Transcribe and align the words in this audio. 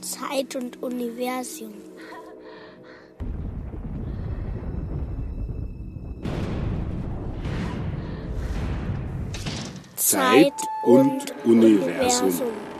Zeit 0.00 0.56
und 0.56 0.82
Universum. 0.82 1.74
Zeit 9.96 10.52
und 10.84 11.34
Universum. 11.44 12.28
Look, 12.28 12.73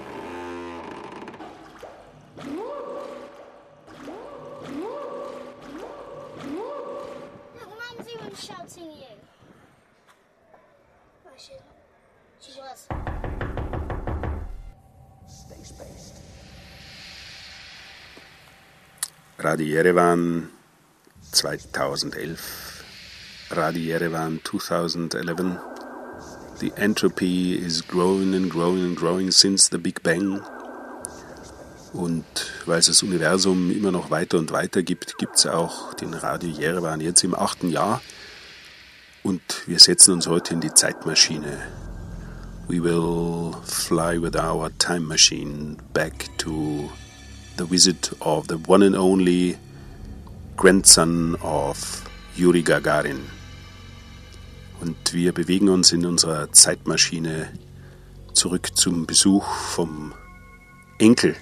Yerevan 19.74 20.50
2011. 21.32 22.38
Radio 23.50 23.98
Yerevan 23.98 24.38
2011. 24.44 25.58
The 26.60 26.72
entropy 26.76 27.58
is 27.58 27.82
growing 27.82 28.36
and 28.36 28.48
growing 28.48 28.84
and 28.84 28.96
growing 28.96 29.32
since 29.32 29.68
the 29.68 29.78
Big 29.78 30.00
Bang. 30.04 30.40
Und 31.92 32.24
weil 32.66 32.78
es 32.78 32.86
das 32.86 33.02
Universum 33.02 33.72
immer 33.72 33.90
noch 33.90 34.12
weiter 34.12 34.38
und 34.38 34.52
weiter 34.52 34.84
gibt, 34.84 35.18
gibt 35.18 35.38
es 35.38 35.46
auch 35.46 35.92
den 35.94 36.14
Radio 36.14 36.50
Yerevan 36.50 37.00
jetzt 37.00 37.24
im 37.24 37.34
achten 37.34 37.68
Jahr. 37.68 38.00
Und 39.24 39.66
wir 39.66 39.80
setzen 39.80 40.14
uns 40.14 40.28
heute 40.28 40.54
in 40.54 40.60
die 40.60 40.72
Zeitmaschine. 40.72 41.58
We 42.68 42.80
will 42.80 43.56
fly 43.64 44.22
with 44.22 44.36
our 44.36 44.70
time 44.78 45.08
machine 45.08 45.78
back 45.92 46.28
to 46.38 46.88
the 47.56 47.64
visit 47.68 48.12
of 48.20 48.46
the 48.46 48.58
one 48.68 48.86
and 48.86 48.94
only 48.94 49.58
grandson 50.56 51.36
of 51.42 52.02
Yuri 52.36 52.62
Gagarin. 52.62 53.20
Und 54.80 55.12
wir 55.12 55.32
bewegen 55.32 55.68
uns 55.68 55.92
in 55.92 56.04
unserer 56.04 56.52
Zeitmaschine 56.52 57.52
zurück 58.32 58.76
zum 58.76 59.06
Besuch 59.06 59.46
vom 59.46 60.12
Enkel 60.98 61.36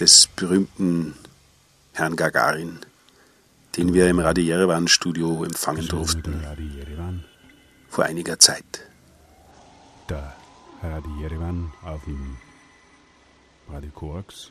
des 0.00 0.28
berühmten 0.28 1.14
Herrn 1.92 2.16
Gagarin, 2.16 2.78
den 3.76 3.92
wir 3.92 4.08
im 4.08 4.18
Radio 4.18 4.44
Yerevan 4.44 4.88
Studio 4.88 5.44
empfangen 5.44 5.86
durften 5.88 6.34
vor 7.88 8.04
einiger 8.04 8.38
Zeit. 8.38 8.88
Der 10.08 10.34
Radio 10.82 11.10
Yerevan 11.20 11.72
auf 11.82 12.02
dem 12.04 12.36
Radio 13.68 13.90
Koax 13.90 14.50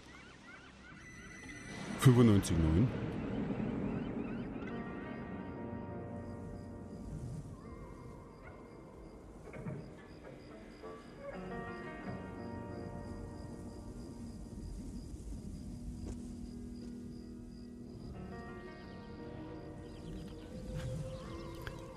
95.9. 2.01 3.20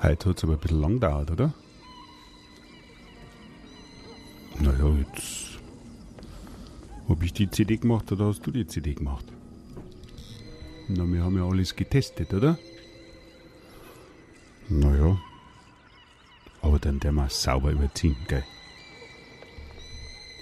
Heute 0.04 0.28
hat 0.28 0.36
es 0.36 0.44
aber 0.44 0.52
ein 0.52 0.58
bisschen 0.58 0.82
lang 0.82 0.94
gedauert, 0.94 1.30
oder? 1.30 1.54
Naja, 4.60 4.98
jetzt 4.98 5.58
habe 7.08 7.24
ich 7.24 7.32
die 7.32 7.50
CD 7.50 7.78
gemacht 7.78 8.12
oder 8.12 8.26
hast 8.26 8.46
du 8.46 8.50
die 8.50 8.66
CD 8.66 8.92
gemacht? 8.92 9.24
Na, 10.88 11.10
wir 11.10 11.22
haben 11.22 11.38
ja 11.38 11.46
alles 11.46 11.74
getestet, 11.74 12.34
oder? 12.34 12.58
Naja. 14.68 15.18
Aber 16.60 16.78
dann 16.78 17.00
der 17.00 17.12
wir 17.12 17.30
sauber 17.30 17.70
überziehen, 17.70 18.16
gell? 18.28 18.44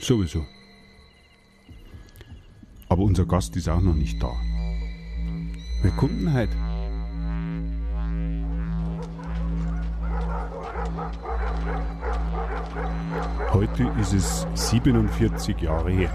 Sowieso. 0.01 0.45
Aber 2.89 3.03
unser 3.03 3.27
Gast 3.27 3.55
ist 3.55 3.69
auch 3.69 3.81
noch 3.81 3.95
nicht 3.95 4.21
da. 4.21 4.35
Wer 5.83 5.93
kommt 5.93 6.21
denn 6.21 6.33
heute? 6.33 6.62
Heute 13.53 13.87
ist 14.01 14.15
es 14.15 14.47
47 14.55 15.61
Jahre 15.61 15.91
her. 15.91 16.11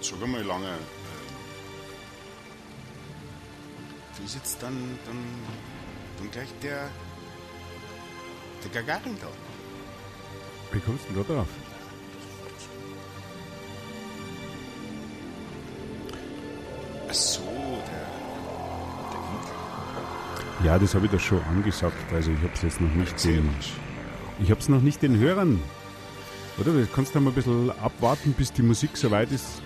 Sag 0.00 0.26
mal 0.26 0.42
lange. 0.42 0.66
Äh, 0.66 1.30
wie 4.18 4.24
ist 4.24 4.34
jetzt 4.34 4.62
dann, 4.62 4.98
dann, 5.06 5.16
dann 6.18 6.30
gleich 6.30 6.48
der, 6.62 6.88
der 8.64 8.82
Gagarin 8.82 9.16
da? 9.20 9.28
Wie 10.72 10.80
kommst 10.80 11.04
du 11.08 11.14
denn 11.14 11.24
da 11.26 11.34
drauf? 11.34 11.48
Ach 17.08 17.14
so, 17.14 17.42
der, 17.42 18.06
der. 20.60 20.66
Ja, 20.66 20.78
das 20.78 20.94
habe 20.94 21.06
ich 21.06 21.12
doch 21.12 21.20
schon 21.20 21.42
angesagt. 21.44 22.12
Also 22.12 22.30
ich 22.30 22.38
habe 22.38 22.52
es 22.54 22.62
jetzt 22.62 22.80
noch 22.80 22.94
nicht 22.94 23.24
den, 23.24 23.46
Mensch. 23.46 23.72
ich 24.38 24.50
habe 24.50 24.60
es 24.60 24.68
noch 24.68 24.80
nicht 24.80 25.02
den 25.02 25.18
Hörern. 25.18 25.60
Oder? 26.58 26.72
Du 26.72 26.86
kannst 26.86 27.14
du 27.14 27.20
mal 27.20 27.30
ein 27.30 27.34
bisschen 27.34 27.70
abwarten, 27.80 28.32
bis 28.34 28.52
die 28.52 28.62
Musik 28.62 28.96
soweit 28.96 29.32
ist. 29.32 29.59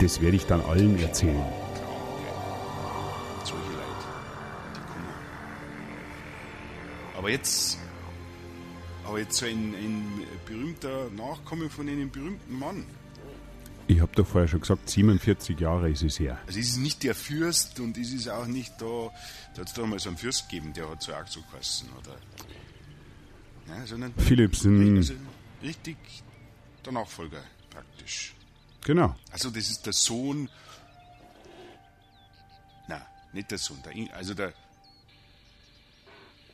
Das, 0.00 0.20
werde 0.20 0.36
ich 0.36 0.46
dann 0.46 0.60
allen 0.62 0.98
erzählen. 0.98 1.44
Aber 7.16 7.28
jetzt, 7.28 7.78
aber 9.04 9.18
jetzt 9.18 9.36
so 9.36 9.44
ein, 9.44 9.74
ein 9.74 10.22
berühmter 10.46 11.10
Nachkomme 11.10 11.68
von 11.68 11.86
einem 11.86 12.10
berühmten 12.10 12.58
Mann. 12.58 12.86
Ich 13.88 14.00
habe 14.00 14.10
doch 14.14 14.26
vorher 14.26 14.48
schon 14.48 14.60
gesagt, 14.60 14.88
47 14.88 15.60
Jahre 15.60 15.90
ist 15.90 16.02
es 16.02 16.18
her. 16.18 16.38
Also 16.46 16.58
es 16.58 16.68
ist 16.68 16.76
nicht 16.78 17.02
der 17.02 17.14
Fürst 17.14 17.78
und 17.80 17.98
es 17.98 18.12
ist 18.12 18.28
auch 18.28 18.46
nicht 18.46 18.72
da, 18.80 19.10
da 19.54 19.60
hat 19.60 19.68
es 19.68 19.74
da 19.74 19.84
mal 19.84 19.98
so 19.98 20.08
einen 20.08 20.16
Fürst 20.16 20.48
gegeben, 20.48 20.72
der 20.72 20.88
hat 20.88 21.02
so 21.02 21.12
auch 21.12 21.26
so 21.26 21.40
geheißen, 21.50 21.88
oder? 21.98 22.16
Ja, 23.68 23.86
sondern 23.86 24.14
Philipsen, 24.16 24.96
also 24.96 25.12
richtig 25.62 25.96
der 26.86 26.92
Nachfolger 26.92 27.42
praktisch. 27.68 28.34
Genau. 28.84 29.14
Also 29.30 29.50
das 29.50 29.70
ist 29.70 29.86
der 29.86 29.92
Sohn. 29.92 30.48
Nein, 32.88 33.02
nicht 33.32 33.48
der 33.50 33.58
Sohn. 33.58 33.80
Der, 33.84 33.92
In- 33.92 34.10
also 34.12 34.34
der. 34.34 34.52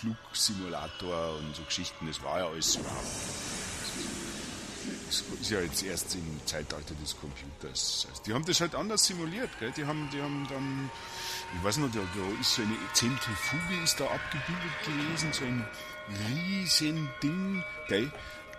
Flugsimulator 0.00 1.38
und 1.38 1.56
so 1.56 1.62
Geschichten, 1.62 2.06
das 2.06 2.22
war 2.22 2.40
ja 2.40 2.46
alles 2.46 2.76
überhaupt. 2.76 3.06
Das 5.12 5.40
ist 5.42 5.50
ja 5.50 5.60
jetzt 5.60 5.82
erst 5.82 6.14
im 6.14 6.40
Zeitalter 6.46 6.94
des 6.94 7.14
Computers. 7.20 8.06
Also 8.08 8.22
die 8.24 8.32
haben 8.32 8.46
das 8.46 8.62
halt 8.62 8.74
anders 8.74 9.04
simuliert, 9.04 9.50
gell? 9.60 9.70
Die 9.76 9.84
haben, 9.84 10.08
die 10.10 10.22
haben 10.22 10.46
dann, 10.48 10.90
ich 11.54 11.62
weiß 11.62 11.76
noch, 11.78 11.90
da, 11.92 11.98
da 11.98 12.40
ist 12.40 12.54
so 12.54 12.62
eine 12.62 12.72
Zentrifuge 12.94 13.82
ist 13.84 14.00
da 14.00 14.06
abgebildet 14.06 14.72
gewesen, 14.86 15.32
so 15.32 15.44
ein 15.44 15.66
riesen 16.28 17.10
Ding, 17.22 17.62
gell? 17.88 18.10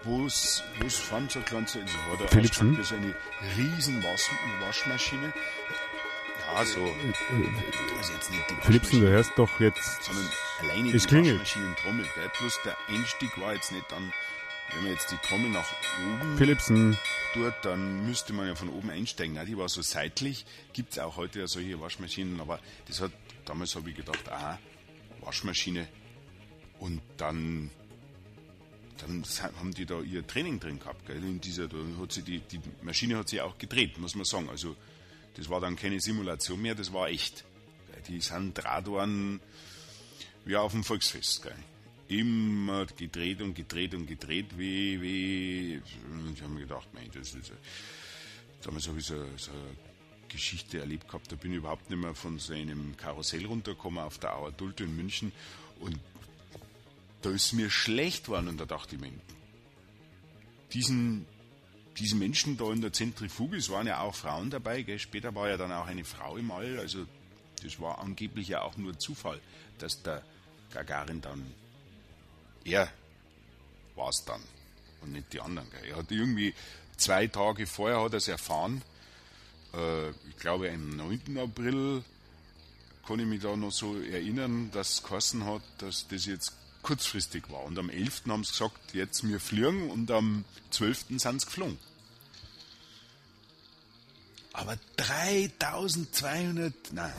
Wo 0.03 0.27
es, 0.27 0.63
wo 0.79 0.85
es 0.85 0.97
fand, 0.97 1.31
so 1.31 1.39
ein 1.39 1.45
kleines, 1.45 1.75
also 1.75 1.97
war 2.09 2.17
da 2.19 2.27
Philipsen? 2.27 2.71
ausgestattet, 2.79 2.85
so 2.85 2.95
eine 2.95 3.57
riesen 3.57 4.03
Wasch, 4.03 4.29
Waschmaschine. 4.59 5.33
Ja, 6.53 6.65
so, 6.65 6.81
also 7.97 8.13
jetzt 8.13 8.29
nicht 8.29 8.43
die 8.51 8.55
Philipsen, 8.61 9.01
du 9.01 9.07
hörst 9.07 9.31
doch 9.37 9.59
jetzt. 9.59 10.03
sondern 10.03 10.29
alleine 10.59 10.91
die 10.91 10.99
klingelt. 10.99 11.39
Waschmaschinentrommel, 11.39 12.05
gell? 12.13 12.29
Plus 12.37 12.59
der 12.63 12.77
Einstieg 12.89 13.39
war 13.39 13.55
jetzt 13.55 13.71
nicht 13.71 13.91
dann, 13.91 14.13
wenn 14.71 14.83
man 14.83 14.91
jetzt 14.91 15.11
die 15.11 15.17
Trommel 15.17 15.49
nach 15.49 15.67
oben 16.01 16.37
Philipsen, 16.37 16.97
dort, 17.35 17.63
dann 17.65 18.05
müsste 18.05 18.33
man 18.33 18.47
ja 18.47 18.55
von 18.55 18.69
oben 18.69 18.89
einsteigen. 18.89 19.37
Die 19.45 19.57
war 19.57 19.69
so 19.69 19.81
seitlich. 19.81 20.45
Gibt 20.73 20.93
es 20.93 20.99
auch 20.99 21.17
heute 21.17 21.39
ja 21.39 21.47
solche 21.47 21.79
Waschmaschinen, 21.79 22.39
aber 22.39 22.59
das 22.87 23.01
hat, 23.01 23.11
damals 23.45 23.75
habe 23.75 23.89
ich 23.89 23.95
gedacht, 23.95 24.29
aha, 24.29 24.59
Waschmaschine. 25.21 25.87
Und 26.79 27.01
dann, 27.17 27.69
dann 28.97 29.23
haben 29.57 29.73
die 29.73 29.85
da 29.85 30.01
ihr 30.01 30.25
Training 30.25 30.59
drin 30.59 30.79
gehabt. 30.79 31.05
Gell? 31.05 31.17
In 31.17 31.39
dieser, 31.39 31.67
da 31.67 31.77
hat 32.01 32.11
sie 32.11 32.23
die, 32.23 32.39
die 32.39 32.59
Maschine 32.81 33.17
hat 33.17 33.29
sich 33.29 33.41
auch 33.41 33.57
gedreht, 33.57 33.97
muss 33.97 34.15
man 34.15 34.25
sagen. 34.25 34.49
Also 34.49 34.75
das 35.35 35.49
war 35.49 35.61
dann 35.61 35.75
keine 35.75 35.99
Simulation 35.99 36.61
mehr, 36.61 36.75
das 36.75 36.91
war 36.91 37.09
echt. 37.09 37.45
Gell? 37.91 38.01
Die 38.07 38.21
sind 38.21 38.57
Drahtwaren 38.57 39.39
wie 40.45 40.55
auf 40.55 40.71
dem 40.71 40.83
Volksfest. 40.83 41.43
Gell? 41.43 41.55
Immer 42.07 42.85
gedreht 42.85 43.41
und 43.41 43.55
gedreht 43.55 43.93
und 43.95 44.07
gedreht, 44.07 44.57
wie, 44.57 45.01
wie. 45.01 45.81
Ich 46.33 46.41
habe 46.41 46.53
mir 46.53 46.61
gedacht, 46.61 46.87
mein, 46.93 47.09
das 47.11 47.33
ist. 47.33 47.51
Damals 48.61 48.87
habe 48.87 48.99
ich 48.99 49.05
so, 49.05 49.15
so 49.37 49.51
eine 49.51 49.75
Geschichte 50.33 50.79
erlebt 50.79 51.07
gehabt, 51.07 51.31
da 51.31 51.35
bin 51.35 51.51
ich 51.51 51.57
überhaupt 51.57 51.89
nicht 51.89 51.99
mehr 51.99 52.15
von 52.15 52.39
so 52.39 52.53
einem 52.53 52.97
Karussell 52.97 53.45
runtergekommen 53.45 54.03
auf 54.03 54.17
der 54.17 54.35
Auer 54.35 54.51
Dulte 54.51 54.83
in 54.83 54.95
München 54.95 55.31
und 55.79 55.97
da 57.21 57.29
ist 57.29 57.53
mir 57.53 57.69
schlecht 57.69 58.25
geworden 58.25 58.47
und 58.49 58.59
da 58.59 58.65
dachte 58.65 58.95
ich 58.95 59.01
mir, 59.01 59.11
diesen, 60.73 61.25
diesen 61.97 62.19
Menschen 62.19 62.57
da 62.57 62.71
in 62.71 62.81
der 62.81 62.91
Zentrifuge, 62.91 63.57
es 63.57 63.69
waren 63.69 63.87
ja 63.87 64.01
auch 64.01 64.15
Frauen 64.15 64.49
dabei, 64.49 64.81
gell? 64.81 64.99
später 64.99 65.33
war 65.35 65.49
ja 65.49 65.57
dann 65.57 65.71
auch 65.71 65.85
eine 65.85 66.03
Frau 66.03 66.35
im 66.35 66.51
All, 66.51 66.79
also 66.79 67.05
das 67.61 67.79
war 67.79 67.99
angeblich 67.99 68.49
ja 68.49 68.61
auch 68.61 68.75
nur 68.75 68.97
Zufall, 68.97 69.39
dass 69.77 70.01
der 70.01 70.23
Gagarin 70.71 71.21
dann, 71.21 71.45
er 72.65 72.91
war 73.95 74.09
es 74.09 74.23
dann 74.25 74.41
und 75.01 75.11
nicht 75.11 75.31
die 75.33 75.41
anderen. 75.41 75.69
Gell? 75.71 75.91
Er 75.91 75.97
hat 75.97 76.11
irgendwie 76.11 76.53
zwei 76.97 77.27
Tage 77.27 77.67
vorher 77.67 78.01
hat 78.01 78.13
er 78.13 78.27
erfahren, 78.27 78.81
äh, 79.73 80.09
ich 80.09 80.37
glaube 80.39 80.69
am 80.71 80.95
9. 80.95 81.37
April 81.37 82.03
kann 83.07 83.19
ich 83.19 83.25
mich 83.25 83.41
da 83.41 83.55
noch 83.55 83.71
so 83.71 83.99
erinnern, 83.99 84.71
dass 84.71 84.93
es 84.93 85.03
geheißen 85.03 85.45
hat, 85.45 85.61
dass 85.79 86.07
das 86.07 86.25
jetzt 86.25 86.53
kurzfristig 86.83 87.49
war. 87.49 87.63
Und 87.63 87.77
am 87.77 87.89
11. 87.89 88.23
haben 88.27 88.43
sie 88.43 88.51
gesagt, 88.51 88.93
jetzt 88.93 89.27
wir 89.27 89.39
fliegen 89.39 89.89
und 89.89 90.11
am 90.11 90.45
12. 90.71 91.19
sind 91.19 91.41
sie 91.41 91.45
geflogen. 91.45 91.77
Aber 94.53 94.77
3200, 94.97 96.93
nein, 96.93 97.13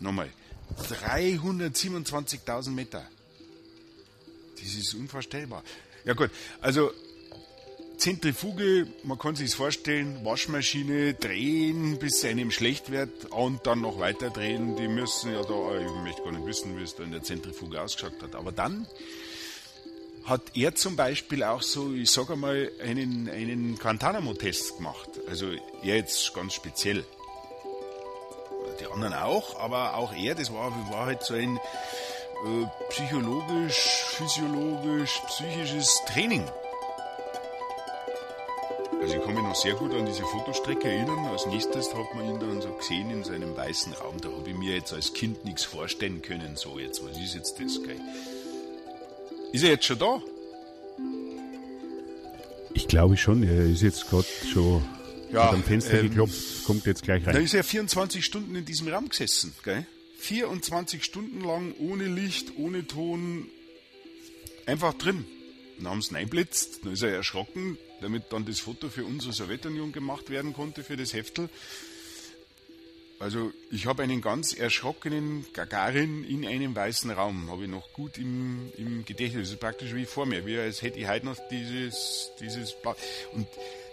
nochmal, 0.00 0.30
327.000 0.78 2.70
Meter. 2.70 3.04
Das 4.58 4.74
ist 4.74 4.94
unvorstellbar. 4.94 5.62
Ja 6.04 6.14
gut, 6.14 6.30
also 6.60 6.92
Zentrifuge, 7.96 8.86
man 9.04 9.18
kann 9.18 9.36
sich 9.36 9.54
vorstellen, 9.54 10.24
Waschmaschine 10.24 11.14
drehen, 11.14 11.98
bis 11.98 12.18
es 12.18 12.24
einem 12.24 12.50
schlecht 12.50 12.90
wird 12.90 13.26
und 13.26 13.66
dann 13.66 13.80
noch 13.80 13.98
weiter 13.98 14.30
drehen. 14.30 14.76
Die 14.76 14.86
müssen 14.86 15.32
ja 15.32 15.42
da, 15.42 15.80
ich 15.80 16.04
möchte 16.04 16.22
gar 16.22 16.32
nicht 16.32 16.46
wissen, 16.46 16.78
wie 16.78 16.82
es 16.82 16.94
da 16.94 17.04
in 17.04 17.12
der 17.12 17.22
Zentrifuge 17.22 17.80
ausgeschaut 17.80 18.22
hat. 18.22 18.34
Aber 18.34 18.52
dann 18.52 18.86
hat 20.24 20.42
er 20.54 20.74
zum 20.74 20.96
Beispiel 20.96 21.42
auch 21.42 21.62
so, 21.62 21.94
ich 21.94 22.10
sage 22.10 22.34
einmal, 22.34 22.70
einen, 22.82 23.30
einen 23.30 23.78
Guantanamo-Test 23.78 24.76
gemacht. 24.76 25.08
Also 25.28 25.52
er 25.82 25.96
jetzt 25.96 26.34
ganz 26.34 26.52
speziell. 26.52 27.04
Die 28.80 28.86
anderen 28.86 29.14
auch, 29.14 29.58
aber 29.58 29.94
auch 29.94 30.12
er, 30.12 30.34
das 30.34 30.52
war, 30.52 30.70
war 30.90 31.06
halt 31.06 31.22
so 31.22 31.32
ein 31.32 31.58
äh, 32.44 32.66
psychologisch, 32.90 34.04
physiologisch, 34.08 35.20
psychisches 35.28 36.00
Training. 36.06 36.44
Also 39.00 39.14
ich 39.16 39.22
kann 39.24 39.34
mich 39.34 39.42
noch 39.42 39.54
sehr 39.54 39.74
gut 39.74 39.92
an 39.94 40.06
diese 40.06 40.22
Fotostrecke 40.22 40.88
erinnern. 40.88 41.26
Als 41.26 41.46
nächstes 41.46 41.94
hat 41.94 42.14
man 42.14 42.26
ihn 42.28 42.40
dann 42.40 42.60
so 42.60 42.72
gesehen 42.72 43.10
in 43.10 43.24
seinem 43.24 43.56
weißen 43.56 43.92
Raum. 43.94 44.20
Da 44.20 44.28
habe 44.30 44.48
ich 44.50 44.56
mir 44.56 44.74
jetzt 44.74 44.92
als 44.92 45.12
Kind 45.12 45.44
nichts 45.44 45.64
vorstellen 45.64 46.22
können. 46.22 46.56
So, 46.56 46.78
jetzt, 46.78 47.04
was 47.04 47.16
ist 47.18 47.34
jetzt 47.34 47.54
das, 47.60 47.80
gell? 47.82 48.00
Ist 49.52 49.62
er 49.62 49.70
jetzt 49.70 49.84
schon 49.84 49.98
da? 49.98 50.20
Ich 52.74 52.88
glaube 52.88 53.16
schon, 53.16 53.42
er 53.42 53.64
ist 53.66 53.82
jetzt 53.82 54.08
gerade 54.08 54.26
schon 54.52 54.82
Ja, 55.32 55.50
am 55.50 55.62
Fenster 55.62 55.94
ähm, 56.00 56.08
geklopft, 56.08 56.64
kommt 56.66 56.84
jetzt 56.86 57.02
gleich 57.02 57.24
Da 57.24 57.30
rein. 57.30 57.42
ist 57.42 57.54
er 57.54 57.64
24 57.64 58.24
Stunden 58.24 58.54
in 58.56 58.64
diesem 58.64 58.88
Raum 58.88 59.08
gesessen, 59.08 59.54
gell? 59.64 59.86
24 60.26 61.04
Stunden 61.04 61.40
lang 61.40 61.72
ohne 61.78 62.06
Licht, 62.06 62.52
ohne 62.56 62.84
Ton, 62.84 63.48
einfach 64.66 64.92
drin. 64.94 65.24
Dann 65.78 65.88
haben 65.88 66.02
sie 66.02 66.10
ihn 66.10 66.16
einblitzt, 66.16 66.84
dann 66.84 66.94
ist 66.94 67.02
er 67.02 67.10
erschrocken, 67.10 67.78
damit 68.00 68.32
dann 68.32 68.44
das 68.44 68.58
Foto 68.58 68.88
für 68.88 69.04
unsere 69.04 69.32
Sowjetunion 69.32 69.92
gemacht 69.92 70.28
werden 70.28 70.52
konnte, 70.52 70.82
für 70.82 70.96
das 70.96 71.12
Heftel. 71.12 71.48
Also 73.20 73.52
ich 73.70 73.86
habe 73.86 74.02
einen 74.02 74.20
ganz 74.20 74.52
erschrockenen 74.52 75.46
Gagarin 75.52 76.24
in 76.24 76.44
einem 76.44 76.74
weißen 76.74 77.10
Raum, 77.12 77.48
habe 77.48 77.64
ich 77.64 77.70
noch 77.70 77.92
gut 77.92 78.18
im, 78.18 78.72
im 78.76 79.04
Gedächtnis. 79.04 79.44
Das 79.44 79.54
ist 79.54 79.60
praktisch 79.60 79.94
wie 79.94 80.06
vor 80.06 80.26
mir, 80.26 80.44
wie 80.44 80.58
als 80.58 80.82
hätte 80.82 80.98
ich 80.98 81.08
heute 81.08 81.26
noch 81.26 81.36
dieses, 81.50 82.32
dieses 82.40 82.74
Blatt. 82.82 82.96
Und 83.32 83.46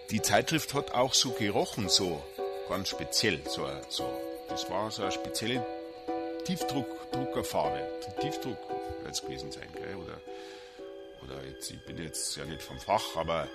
die 0.10 0.22
Zeitschrift 0.22 0.74
hat 0.74 0.92
auch 0.92 1.13
so 1.13 1.32
gerochen, 1.32 1.90
so 1.90 2.24
ganz 2.68 2.90
speziell. 2.90 3.40
So, 3.48 3.70
so. 3.88 4.12
Das 4.50 4.70
war 4.70 4.92
so 4.92 5.04
eine 5.04 5.12
spezielle 5.12 5.66
Tiefdruckdruckerfarbe. 6.46 7.88
Tiefdruck 8.22 8.58
wird 9.04 9.14
es 9.14 9.22
gewesen 9.22 9.52
sein, 9.52 9.68
gell? 9.74 9.96
Oder, 9.96 10.20
oder 11.24 11.46
jetzt, 11.46 11.72
ich 11.72 11.80
bin 11.86 11.98
jetzt 11.98 12.36
ja 12.36 12.46
nicht 12.46 12.62
vom 12.62 12.80
Fach, 12.80 13.16
aber 13.16 13.48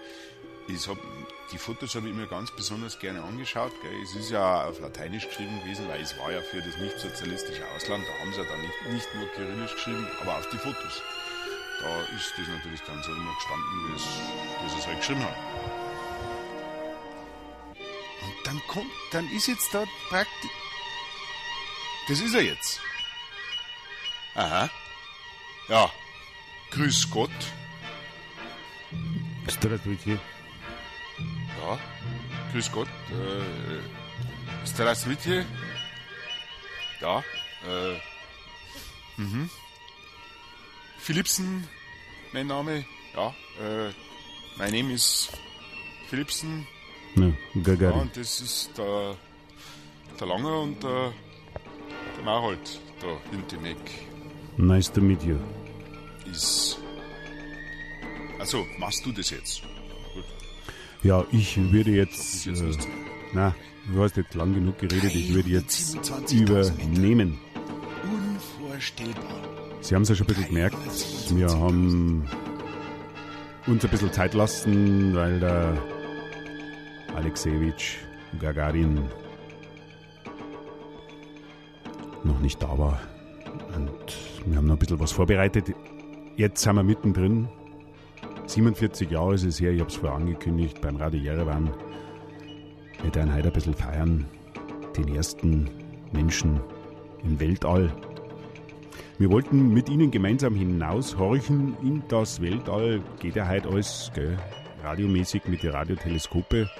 ich 0.68 0.86
hab, 0.86 0.98
die 1.52 1.58
Fotos 1.58 1.94
habe 1.94 2.08
ich 2.08 2.14
mir 2.14 2.26
ganz 2.26 2.50
besonders 2.54 2.98
gerne 2.98 3.22
angeschaut. 3.22 3.72
Gell. 3.82 4.02
Es 4.02 4.14
ist 4.14 4.30
ja 4.30 4.66
auf 4.66 4.80
Lateinisch 4.80 5.26
geschrieben 5.28 5.60
gewesen, 5.60 5.88
weil 5.88 6.00
es 6.00 6.16
war 6.18 6.32
ja 6.32 6.40
für 6.42 6.60
das 6.60 6.76
nicht-sozialistische 6.78 7.66
Ausland. 7.74 8.04
Da 8.06 8.12
haben 8.20 8.32
sie 8.32 8.40
ja 8.40 8.44
dann 8.44 8.60
nicht, 8.60 8.92
nicht 8.92 9.14
nur 9.14 9.26
Kyrillisch 9.28 9.74
geschrieben, 9.74 10.06
aber 10.20 10.36
auf 10.36 10.48
die 10.50 10.58
Fotos. 10.58 11.02
Da 11.80 12.00
ist 12.16 12.32
das 12.36 12.48
natürlich 12.48 12.80
dann 12.82 13.02
so 13.02 13.12
immer 13.12 13.34
gestanden, 13.34 13.94
wie 13.94 14.70
sie 14.70 14.78
es 14.78 14.86
halt 14.86 14.98
geschrieben 14.98 15.24
haben. 15.24 15.36
Und 18.22 18.46
dann 18.46 18.60
kommt, 18.66 18.90
dann 19.12 19.30
ist 19.30 19.46
jetzt 19.46 19.72
da 19.72 19.84
praktisch. 20.08 20.67
Das 22.07 22.19
ist 22.19 22.33
er 22.35 22.41
jetzt. 22.43 22.79
Aha. 24.35 24.69
Ja. 25.69 25.91
Grüß 26.71 27.09
Gott. 27.11 27.31
Здравствуйте. 29.47 30.19
Ja, 31.61 31.79
grüß 32.51 32.71
Gott. 32.71 32.87
Äh, 33.11 34.65
Здравствуйте. 34.65 35.45
Ja, 37.01 37.19
äh, 37.67 39.21
mhm. 39.21 39.49
Philipsen, 40.99 41.67
mein 42.31 42.47
Name. 42.47 42.85
Ja, 43.15 43.27
äh, 43.61 43.91
mein 44.57 44.73
Name 44.73 44.93
ist 44.93 45.29
Philipsen. 46.09 46.65
No, 47.15 47.33
Ja, 47.53 47.61
Gagarin. 47.63 47.99
und 48.01 48.17
das 48.17 48.41
ist 48.41 48.77
der, 48.77 49.15
der 50.19 50.27
Langer 50.27 50.61
und 50.61 50.81
der, 50.81 51.13
der 52.28 52.34
Marhold, 52.34 52.80
da 53.00 53.06
hinten 53.30 53.64
weg. 53.64 53.76
Nice 54.56 54.92
to 54.92 55.00
meet 55.00 55.22
you. 55.22 55.36
Ist. 56.30 56.78
Also, 58.38 58.66
machst 58.78 59.04
du 59.04 59.12
das 59.12 59.30
jetzt? 59.30 59.62
Gut. 60.14 60.24
Ja, 61.02 61.24
ich 61.32 61.56
würde 61.72 61.90
Ich 61.90 61.96
jetzt. 61.96 62.46
jetzt 62.46 62.60
Äh, 62.60 62.88
na, 63.32 63.54
du 63.92 64.02
hast 64.02 64.16
jetzt 64.16 64.34
lang 64.34 64.54
genug 64.54 64.78
geredet, 64.78 65.14
ich 65.14 65.32
würde 65.34 65.48
jetzt 65.48 65.96
327.000 65.96 66.42
übernehmen. 66.42 67.38
Unvorstellbar. 68.04 69.42
Sie 69.80 69.94
haben 69.94 70.02
es 70.02 70.08
ja 70.10 70.14
schon 70.14 70.26
ein 70.26 70.28
bisschen 70.28 70.48
gemerkt. 70.48 70.76
Wir 71.30 71.48
haben 71.48 72.28
uns 73.66 73.84
ein 73.84 73.90
bisschen 73.90 74.12
Zeit 74.12 74.34
lassen, 74.34 75.14
weil 75.14 75.40
der 75.40 75.78
Alexejewitsch 77.16 77.96
Gagarin 78.38 79.08
noch 82.24 82.40
nicht 82.40 82.62
da 82.62 82.78
war. 82.78 83.00
Und 83.74 84.16
wir 84.46 84.56
haben 84.56 84.66
noch 84.66 84.76
ein 84.76 84.78
bisschen 84.78 85.00
was 85.00 85.12
vorbereitet. 85.12 85.74
Jetzt 86.36 86.62
sind 86.62 86.76
wir 86.76 86.82
mittendrin. 86.82 87.48
47 88.46 89.10
Jahre 89.10 89.34
ist 89.34 89.44
es 89.44 89.60
her, 89.60 89.72
ich 89.72 89.80
habe 89.80 89.90
es 89.90 89.96
vorher 89.96 90.16
angekündigt, 90.16 90.80
beim 90.80 90.96
Radio 90.96 91.20
Jerewan. 91.20 91.70
Wir 93.02 93.14
werden 93.14 93.34
heute 93.34 93.48
ein 93.48 93.52
bisschen 93.52 93.74
feiern. 93.74 94.26
Den 94.96 95.14
ersten 95.14 95.68
Menschen 96.12 96.60
im 97.22 97.38
Weltall. 97.38 97.92
Wir 99.18 99.30
wollten 99.30 99.72
mit 99.72 99.88
Ihnen 99.88 100.10
gemeinsam 100.10 100.54
hinaushorchen 100.54 101.76
in 101.82 102.02
das 102.08 102.40
Weltall. 102.40 103.02
Geht 103.20 103.36
ja 103.36 103.48
heute 103.48 103.68
alles, 103.68 104.10
gell? 104.14 104.38
radiomäßig 104.82 105.42
mit 105.46 105.62
den 105.62 105.70
Radioteleskope. 105.70 106.70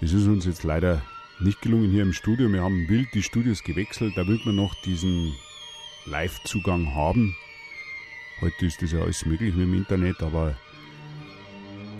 Das 0.00 0.12
ist 0.12 0.26
uns 0.26 0.46
jetzt 0.46 0.64
leider 0.64 1.00
nicht 1.40 1.60
gelungen 1.62 1.90
hier 1.90 2.02
im 2.02 2.12
Studio. 2.12 2.52
Wir 2.52 2.62
haben 2.62 2.88
wild 2.88 3.08
die 3.14 3.22
Studios 3.22 3.62
gewechselt. 3.62 4.16
Da 4.16 4.26
will 4.26 4.40
man 4.44 4.56
noch 4.56 4.74
diesen 4.82 5.34
Live-Zugang 6.06 6.94
haben. 6.94 7.36
Heute 8.40 8.66
ist 8.66 8.82
das 8.82 8.92
ja 8.92 9.00
alles 9.00 9.24
möglich 9.26 9.54
mit 9.54 9.66
dem 9.66 9.74
Internet, 9.74 10.22
aber 10.22 10.56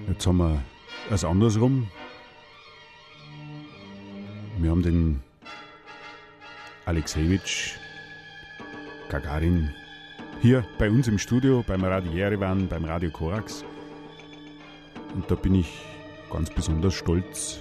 jetzt 0.09 0.27
haben 0.27 0.39
wir 0.39 0.63
es 1.11 1.25
andersrum. 1.25 1.89
Wir 4.59 4.71
haben 4.71 4.83
den 4.83 5.21
Alexejewitsch 6.87 7.77
Gagarin 9.09 9.71
hier 10.43 10.65
bei 10.79 10.91
uns 10.91 11.09
im 11.09 11.19
Studio, 11.19 11.65
beim 11.67 11.85
Radio 11.85 12.13
Jerewan, 12.13 12.69
beim 12.69 12.85
Radio 12.85 13.11
Korax. 13.11 13.65
Und 15.15 15.31
da 15.31 15.35
bin 15.35 15.55
ich 15.55 15.81
ganz 16.31 16.51
besonders 16.51 16.95
stolz. 16.95 17.61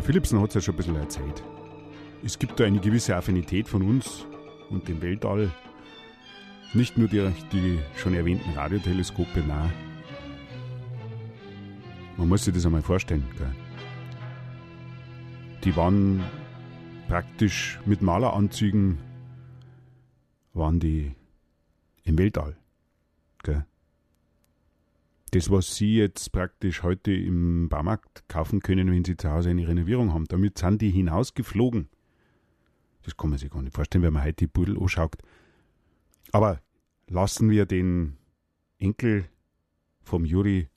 Der 0.00 0.06
Philipsen 0.06 0.40
hat 0.40 0.48
es 0.48 0.54
ja 0.54 0.60
schon 0.62 0.72
ein 0.72 0.76
bisschen 0.78 0.96
erzählt. 0.96 1.42
Es 2.24 2.38
gibt 2.38 2.58
da 2.58 2.64
eine 2.64 2.80
gewisse 2.80 3.14
Affinität 3.14 3.68
von 3.68 3.82
uns 3.82 4.24
und 4.70 4.88
dem 4.88 5.02
Weltall. 5.02 5.50
Nicht 6.72 6.96
nur 6.96 7.06
die, 7.06 7.30
die 7.52 7.78
schon 7.96 8.14
erwähnten 8.14 8.54
Radioteleskope, 8.54 9.40
nein. 9.46 9.70
Man 12.16 12.30
muss 12.30 12.46
sich 12.46 12.54
das 12.54 12.64
einmal 12.64 12.80
vorstellen. 12.80 13.28
Gell? 13.36 13.54
Die 15.64 15.76
waren 15.76 16.24
praktisch 17.06 17.78
mit 17.84 18.00
Maleranzügen 18.00 18.96
waren 20.54 20.80
die 20.80 21.14
im 22.04 22.16
Weltall. 22.16 22.56
Gell? 23.42 23.66
Das, 25.32 25.48
was 25.50 25.76
Sie 25.76 25.96
jetzt 25.96 26.32
praktisch 26.32 26.82
heute 26.82 27.12
im 27.12 27.68
Baumarkt 27.68 28.28
kaufen 28.28 28.60
können, 28.60 28.90
wenn 28.90 29.04
Sie 29.04 29.16
zu 29.16 29.30
Hause 29.30 29.50
eine 29.50 29.68
Renovierung 29.68 30.12
haben, 30.12 30.24
damit 30.24 30.58
sind 30.58 30.82
die 30.82 30.90
hinausgeflogen. 30.90 31.88
Das 33.02 33.16
kann 33.16 33.30
man 33.30 33.38
sich 33.38 33.50
gar 33.50 33.62
nicht 33.62 33.74
vorstellen, 33.74 34.02
wenn 34.02 34.12
man 34.12 34.24
heute 34.24 34.34
die 34.34 34.46
Pudel 34.48 34.76
anschaut. 34.78 35.16
Aber 36.32 36.60
lassen 37.08 37.50
wir 37.50 37.66
den 37.66 38.16
Enkel 38.78 39.26
vom 40.02 40.24
Juri 40.24 40.68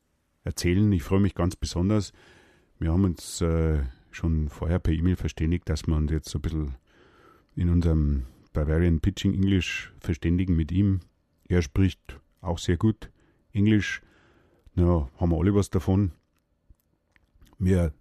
erzählen. 0.44 0.92
Ich 0.92 1.04
freue 1.04 1.20
mich 1.20 1.36
ganz 1.36 1.56
besonders. 1.56 2.14
Wir 2.80 2.92
haben 2.92 3.06
uns 3.06 3.42
äh, 3.42 3.84
schon 4.12 4.50
vorher 4.50 4.80
per 4.80 4.94
E-Mail 4.94 5.16
verständigt, 5.16 5.68
dass 5.70 5.88
wir 5.88 5.96
uns 5.96 6.12
jetzt 6.12 6.30
so 6.30 6.40
ein 6.40 6.42
bisschen 6.42 6.76
in 7.56 7.70
unserem 7.70 8.26
Bavarian 8.52 9.00
Pitching 9.00 9.34
English 9.34 9.94
verständigen 10.00 10.56
mit 10.56 10.72
ihm. 10.72 11.00
Er 11.48 11.62
spricht 11.62 12.20
auch 12.42 12.60
sehr 12.60 12.78
gut 12.78 13.10
Englisch. 13.52 14.02
Na, 14.76 15.10
haben 15.18 15.32
wir 15.32 15.38
alle 15.38 15.54
was 15.54 15.70
davon. 15.70 16.12
Wir 17.60 17.94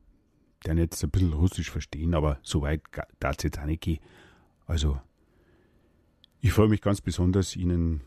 werden 0.64 0.78
jetzt 0.78 1.02
ein 1.04 1.10
bisschen 1.10 1.32
Russisch 1.32 1.70
verstehen, 1.70 2.14
aber 2.14 2.38
so 2.42 2.62
weit 2.62 2.82
darf 3.20 3.36
es 3.38 3.44
jetzt 3.44 3.58
auch 3.58 3.66
nicht 3.66 3.82
gehen. 3.82 4.00
Also, 4.66 5.00
ich 6.40 6.52
freue 6.52 6.68
mich 6.68 6.80
ganz 6.80 7.00
besonders, 7.00 7.56
Ihnen 7.56 8.00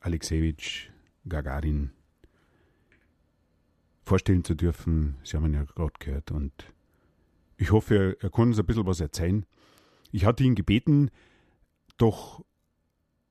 Alexejewitsch 0.00 0.90
Gagarin 1.28 1.92
vorstellen 4.04 4.44
zu 4.44 4.54
dürfen. 4.54 5.16
Sie 5.24 5.36
haben 5.36 5.46
ihn 5.46 5.54
ja 5.54 5.64
gerade 5.64 5.92
gehört 5.98 6.32
und 6.32 6.52
ich 7.56 7.70
hoffe, 7.70 7.94
er, 7.94 8.24
er 8.24 8.30
kann 8.30 8.48
uns 8.48 8.58
ein 8.58 8.66
bisschen 8.66 8.86
was 8.86 9.00
erzählen. 9.00 9.46
Ich 10.12 10.24
hatte 10.24 10.44
ihn 10.44 10.54
gebeten, 10.54 11.10
doch 11.96 12.44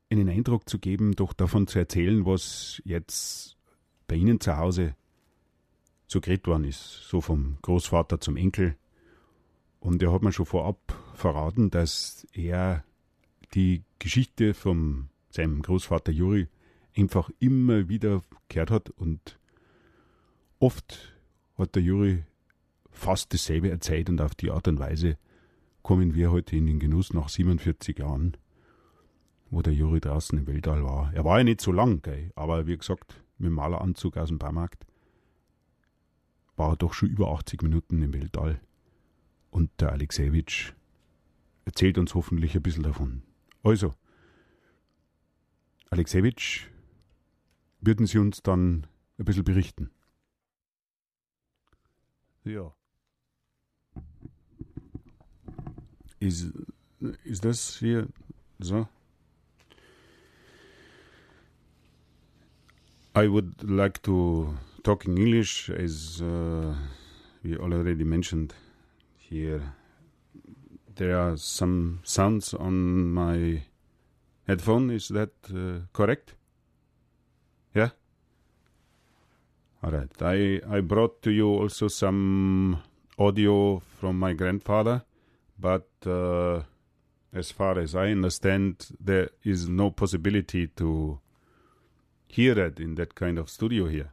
einen 0.10 0.29
Eindruck 0.29 0.70
zu 0.70 0.79
geben, 0.79 1.15
doch 1.15 1.34
davon 1.34 1.68
zu 1.68 1.79
erzählen, 1.79 2.25
was 2.25 2.82
jetzt 2.86 3.59
bei 4.10 4.16
Ihnen 4.16 4.42
zu 4.42 4.58
Hause 4.58 4.96
so 6.08 6.20
geredet 6.20 6.48
worden 6.48 6.66
ist, 6.66 7.08
so 7.08 7.22
vom 7.22 7.58
Großvater 7.62 8.20
zum 8.20 8.36
Enkel. 8.36 8.75
Und 9.80 10.01
er 10.01 10.12
hat 10.12 10.24
mir 10.24 10.34
schon 10.34 10.48
vorab 10.48 10.78
verraten, 11.13 11.70
dass 11.70 12.28
er 12.34 12.84
die 13.54 13.84
Geschichte 14.00 14.54
von 14.54 15.10
seinem 15.30 15.62
Großvater 15.62 16.12
Juri 16.12 16.48
einfach 16.98 17.30
immer 17.39 17.88
wieder 17.88 18.22
gehört 18.50 18.72
hat 18.72 18.89
und 18.89 19.39
oft 20.58 21.16
hat 21.58 21.75
der 21.75 21.84
Juri 21.84 22.24
fast 22.89 23.34
dasselbe 23.34 23.70
erzählt 23.70 24.10
und 24.10 24.20
auf 24.20 24.36
die 24.36 24.51
Art 24.51 24.68
und 24.68 24.80
Weise 24.80 25.18
kommen 25.84 26.16
wir 26.16 26.32
heute 26.32 26.56
in 26.56 26.66
den 26.66 26.80
Genuss 26.80 27.13
nach 27.13 27.30
47 27.30 28.00
Jahren, 28.00 28.36
wo 29.51 29.62
der 29.62 29.74
Juri 29.74 30.00
draußen 30.00 30.38
im 30.38 30.48
Weltall 30.48 30.84
war. 30.84 31.13
Er 31.13 31.24
war 31.24 31.38
ja 31.38 31.44
nicht 31.44 31.62
so 31.62 31.72
lang, 31.72 32.01
gell, 32.01 32.32
aber 32.36 32.68
wie 32.68 32.78
gesagt, 32.78 33.24
mit 33.39 33.48
dem 33.48 33.53
Maleranzug 33.53 34.17
aus 34.17 34.29
dem 34.29 34.38
Baumarkt 34.38 34.86
war 36.55 36.72
er 36.72 36.75
doch 36.75 36.93
schon 36.93 37.10
über 37.10 37.31
80 37.31 37.63
Minuten 37.63 38.01
im 38.01 38.13
Weltall. 38.13 38.60
Und 39.50 39.72
der 39.79 39.93
Alexejewitsch 39.93 40.74
erzählt 41.65 41.98
uns 41.98 42.13
hoffentlich 42.13 42.55
ein 42.55 42.62
bisschen 42.62 42.84
davon. 42.84 43.24
Also, 43.63 43.96
Alexejewitsch, 45.89 46.67
würden 47.81 48.05
Sie 48.05 48.19
uns 48.19 48.43
dann 48.43 48.86
ein 49.17 49.25
bisschen 49.25 49.43
berichten? 49.43 49.89
Ja. 52.43 52.74
Ist, 56.19 56.51
ist 57.24 57.46
das 57.46 57.77
hier 57.77 58.08
so? 58.60 58.88
I 63.20 63.28
would 63.28 63.70
like 63.70 64.02
to 64.04 64.58
talk 64.82 65.06
in 65.06 65.18
English, 65.18 65.70
as 65.70 66.22
uh, 66.22 66.74
we 67.44 67.58
already 67.58 68.06
mentioned 68.06 68.54
here. 69.18 69.74
There 70.96 71.20
are 71.20 71.36
some 71.36 72.00
sounds 72.04 72.54
on 72.54 73.12
my 73.12 73.64
headphone. 74.48 74.90
Is 74.90 75.10
that 75.10 75.32
uh, 75.54 75.88
correct? 75.92 76.36
Yeah. 77.76 77.90
All 79.84 79.92
right. 79.92 80.22
I 80.22 80.62
I 80.78 80.80
brought 80.80 81.22
to 81.24 81.32
you 81.32 81.50
also 81.50 81.90
some 81.90 82.82
audio 83.18 83.80
from 84.00 84.18
my 84.18 84.32
grandfather, 84.32 85.04
but 85.60 85.90
uh, 86.06 86.62
as 87.34 87.52
far 87.52 87.80
as 87.80 87.96
I 87.96 88.12
understand, 88.12 88.88
there 88.98 89.30
is 89.44 89.68
no 89.68 89.92
possibility 89.92 90.68
to 90.77 91.20
hear 92.29 92.57
it 92.59 92.79
in 92.79 92.96
that 92.96 93.15
kind 93.15 93.37
of 93.37 93.50
studio 93.50 93.87
here. 93.87 94.11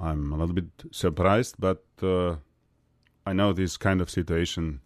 I'm 0.00 0.32
a 0.32 0.36
little 0.36 0.54
bit 0.54 0.70
surprised, 0.92 1.56
but 1.58 1.84
uh, 2.02 2.36
I 3.26 3.32
know 3.32 3.52
this 3.52 3.76
kind 3.76 4.00
of 4.00 4.10
situation. 4.10 4.80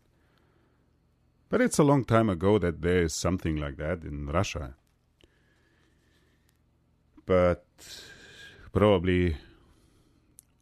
But 1.51 1.61
it's 1.61 1.79
a 1.79 1.85
long 1.85 2.05
time 2.05 2.31
ago 2.31 2.59
that 2.59 2.83
there 2.83 3.03
is 3.03 3.15
something 3.15 3.57
like 3.57 3.77
that 3.77 4.05
in 4.05 4.27
Russia. 4.27 4.75
But 7.27 7.67
probably 8.73 9.37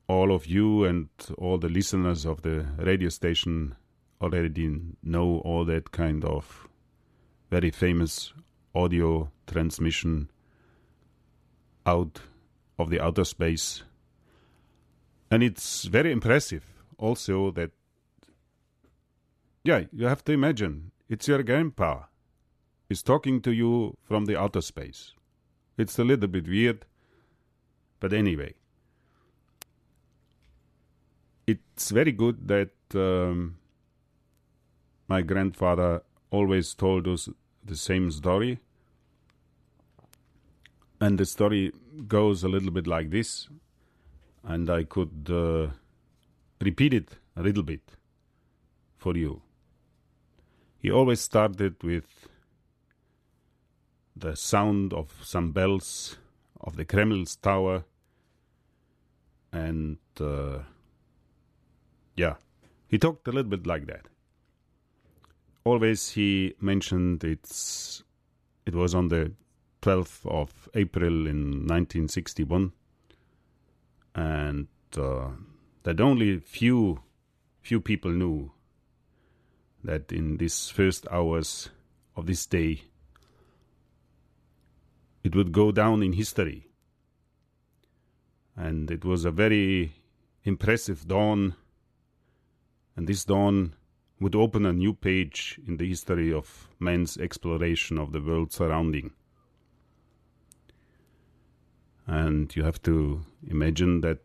all 0.08 0.32
of 0.32 0.46
you 0.46 0.84
and 0.84 1.08
all 1.38 1.58
the 1.58 1.68
listeners 1.68 2.26
of 2.26 2.42
the 2.42 2.66
radio 2.78 3.08
station 3.08 3.76
already 4.20 4.80
know 5.02 5.38
all 5.44 5.64
that 5.64 5.90
kind 5.90 6.24
of 6.24 6.68
very 7.50 7.70
famous 7.70 8.32
audio 8.74 9.30
transmission 9.46 10.30
out 11.86 12.20
of 12.78 12.90
the 12.90 13.00
outer 13.00 13.24
space. 13.24 13.82
And 15.30 15.42
it's 15.42 15.84
very 15.84 16.12
impressive 16.12 16.64
also 16.98 17.50
that, 17.52 17.70
yeah, 19.64 19.84
you 19.92 20.06
have 20.06 20.24
to 20.24 20.32
imagine 20.32 20.92
it's 21.08 21.28
your 21.28 21.42
grandpa 21.42 22.04
is 22.88 23.02
talking 23.02 23.40
to 23.40 23.52
you 23.52 23.96
from 24.02 24.26
the 24.26 24.38
outer 24.38 24.60
space. 24.60 25.12
It's 25.78 25.98
a 25.98 26.04
little 26.04 26.28
bit 26.28 26.46
weird, 26.46 26.84
but 28.00 28.12
anyway. 28.12 28.54
It's 31.46 31.90
very 31.90 32.12
good 32.12 32.46
that 32.48 32.70
um, 32.94 33.56
my 35.08 35.22
grandfather 35.22 36.02
always 36.30 36.74
told 36.74 37.08
us 37.08 37.28
the 37.64 37.76
same 37.76 38.10
story. 38.10 38.60
And 41.02 41.18
the 41.18 41.26
story 41.26 41.72
goes 42.06 42.44
a 42.44 42.48
little 42.48 42.70
bit 42.70 42.86
like 42.86 43.10
this, 43.10 43.48
and 44.44 44.70
I 44.70 44.84
could 44.84 45.28
uh, 45.28 45.72
repeat 46.60 46.94
it 46.94 47.16
a 47.34 47.42
little 47.42 47.64
bit 47.64 47.80
for 48.98 49.16
you. 49.16 49.42
He 50.78 50.92
always 50.92 51.20
started 51.20 51.82
with 51.82 52.28
the 54.14 54.36
sound 54.36 54.92
of 54.92 55.10
some 55.24 55.50
bells 55.50 56.18
of 56.60 56.76
the 56.76 56.84
Kremlin's 56.84 57.34
tower, 57.34 57.82
and 59.52 59.98
uh, 60.20 60.60
yeah, 62.14 62.36
he 62.86 62.96
talked 62.96 63.26
a 63.26 63.32
little 63.32 63.50
bit 63.50 63.66
like 63.66 63.86
that. 63.88 64.06
Always 65.64 66.10
he 66.10 66.54
mentioned 66.60 67.24
it's 67.24 68.04
it 68.66 68.76
was 68.76 68.94
on 68.94 69.08
the 69.08 69.32
12th 69.82 70.24
of 70.26 70.68
April 70.74 71.26
in 71.26 71.66
1961, 71.66 72.72
and 74.14 74.68
uh, 74.96 75.28
that 75.82 76.00
only 76.00 76.38
few 76.38 77.00
few 77.60 77.80
people 77.80 78.10
knew 78.10 78.50
that 79.84 80.12
in 80.12 80.36
these 80.38 80.68
first 80.68 81.06
hours 81.10 81.70
of 82.16 82.26
this 82.26 82.46
day 82.46 82.82
it 85.22 85.36
would 85.36 85.52
go 85.52 85.70
down 85.70 86.02
in 86.02 86.12
history. 86.12 86.66
And 88.56 88.90
it 88.90 89.04
was 89.04 89.24
a 89.24 89.30
very 89.30 89.94
impressive 90.44 91.06
dawn, 91.06 91.54
and 92.96 93.06
this 93.06 93.24
dawn 93.24 93.74
would 94.20 94.34
open 94.34 94.66
a 94.66 94.72
new 94.72 94.92
page 94.92 95.58
in 95.66 95.76
the 95.76 95.88
history 95.88 96.32
of 96.32 96.68
man's 96.78 97.16
exploration 97.16 97.98
of 97.98 98.12
the 98.12 98.20
world 98.20 98.52
surrounding. 98.52 99.12
And 102.06 102.54
you 102.56 102.64
have 102.64 102.82
to 102.82 103.24
imagine 103.48 104.00
that 104.00 104.20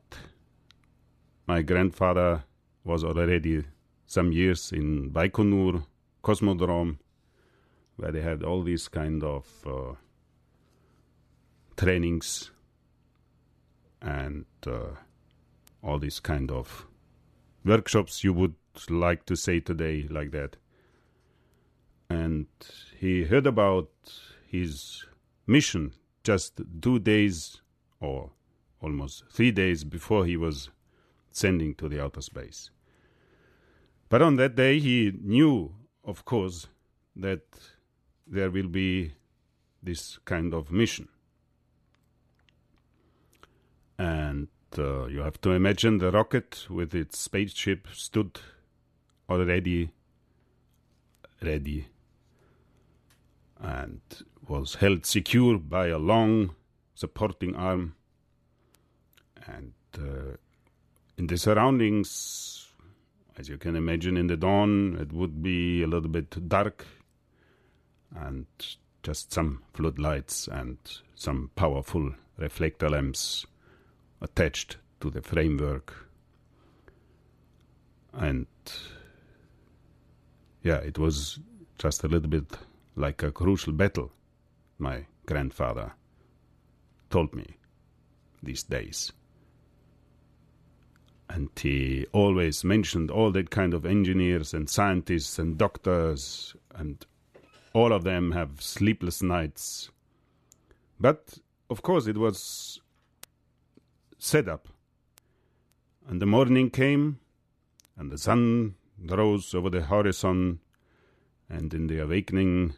my 1.48 1.62
grandfather 1.62 2.44
was 2.84 3.04
already 3.04 3.64
some 4.06 4.32
years 4.32 4.72
in 4.72 5.12
Baikonur 5.12 5.86
Cosmodrome, 6.24 6.98
where 7.98 8.12
they 8.12 8.22
had 8.22 8.44
all 8.44 8.64
these 8.64 8.88
kind 8.88 9.24
of 9.24 9.48
uh, 9.66 9.94
trainings 11.76 12.52
and 14.02 14.46
uh, 14.66 14.96
all 15.84 16.00
these 16.00 16.20
kind 16.20 16.52
of 16.52 16.88
workshops 17.64 18.24
you 18.24 18.34
would 18.34 18.56
like 18.90 19.26
to 19.26 19.36
say 19.36 19.60
today 19.60 20.08
like 20.10 20.32
that. 20.32 20.56
And 22.10 22.48
he 22.98 23.24
heard 23.24 23.46
about 23.46 23.90
his 24.48 25.06
mission 25.46 25.94
just 26.24 26.62
two 26.82 27.00
days 27.00 27.62
or 28.00 28.32
almost 28.82 29.24
three 29.32 29.52
days 29.52 29.84
before 29.84 30.26
he 30.26 30.38
was 30.38 30.70
sending 31.32 31.76
to 31.76 31.90
the 31.90 32.02
outer 32.04 32.22
space. 32.22 32.70
But 34.10 34.22
on 34.22 34.36
that 34.38 34.56
day, 34.56 34.80
he 34.80 35.12
knew, 35.22 35.74
of 36.04 36.26
course, 36.26 36.68
that 37.16 37.42
there 38.26 38.50
will 38.50 38.68
be 38.68 39.14
this 39.82 40.20
kind 40.26 40.54
of 40.54 40.72
mission. 40.72 41.10
And 43.98 44.48
uh, 44.78 45.06
you 45.08 45.20
have 45.20 45.42
to 45.42 45.52
imagine 45.52 45.98
the 45.98 46.12
rocket 46.12 46.68
with 46.70 46.94
its 46.94 47.20
spaceship 47.20 47.88
stood 47.94 48.40
already 49.30 49.92
ready 51.42 51.88
and 53.60 54.02
was 54.48 54.76
held 54.76 55.06
secure 55.06 55.58
by 55.58 55.88
a 55.88 55.98
long 55.98 56.56
supporting 56.98 57.56
arm. 57.56 57.96
And 59.46 59.74
uh, 59.96 60.36
in 61.16 61.28
the 61.28 61.38
surroundings, 61.38 62.68
as 63.38 63.48
you 63.48 63.58
can 63.58 63.76
imagine, 63.76 64.18
in 64.18 64.28
the 64.28 64.36
dawn, 64.36 64.98
it 65.00 65.14
would 65.14 65.44
be 65.44 65.84
a 65.84 65.88
little 65.88 66.10
bit 66.10 66.50
dark 66.50 66.86
and 68.16 68.48
just 69.04 69.32
some 69.32 69.62
floodlights 69.74 70.48
and 70.48 70.78
some 71.14 71.52
powerful 71.56 72.14
reflector 72.38 72.90
lamps 72.90 73.46
attached 74.20 74.78
to 75.00 75.12
the 75.12 75.22
framework. 75.22 76.10
And 78.12 78.48
yeah, 80.64 80.78
it 80.78 80.98
was 80.98 81.40
just 81.78 82.04
a 82.04 82.08
little 82.08 82.30
bit 82.30 82.58
like 82.96 83.22
a 83.22 83.32
crucial 83.32 83.74
battle, 83.74 84.12
my 84.80 85.06
grandfather 85.28 85.94
told 87.10 87.34
me 87.36 87.58
these 88.42 88.64
days. 88.64 89.12
And 91.30 91.50
he 91.60 92.06
always 92.14 92.64
mentioned 92.64 93.12
all 93.12 93.32
that 93.32 93.50
kind 93.50 93.74
of 93.74 93.86
engineers 93.86 94.54
and 94.54 94.70
scientists 94.70 95.38
and 95.38 95.58
doctors, 95.58 96.56
and 96.74 97.06
all 97.74 97.92
of 97.92 98.04
them 98.04 98.32
have 98.32 98.62
sleepless 98.62 99.22
nights. 99.22 99.90
But 101.00 101.40
of 101.70 101.82
course, 101.82 102.08
it 102.08 102.18
was 102.18 102.80
set 104.18 104.48
up. 104.48 104.70
And 106.08 106.22
the 106.22 106.26
morning 106.26 106.70
came, 106.70 107.20
and 107.98 108.10
the 108.10 108.18
sun 108.18 108.76
rose 108.98 109.54
over 109.54 109.70
the 109.70 109.82
horizon, 109.82 110.60
and 111.50 111.74
in 111.74 111.88
the 111.88 112.00
awakening, 112.00 112.74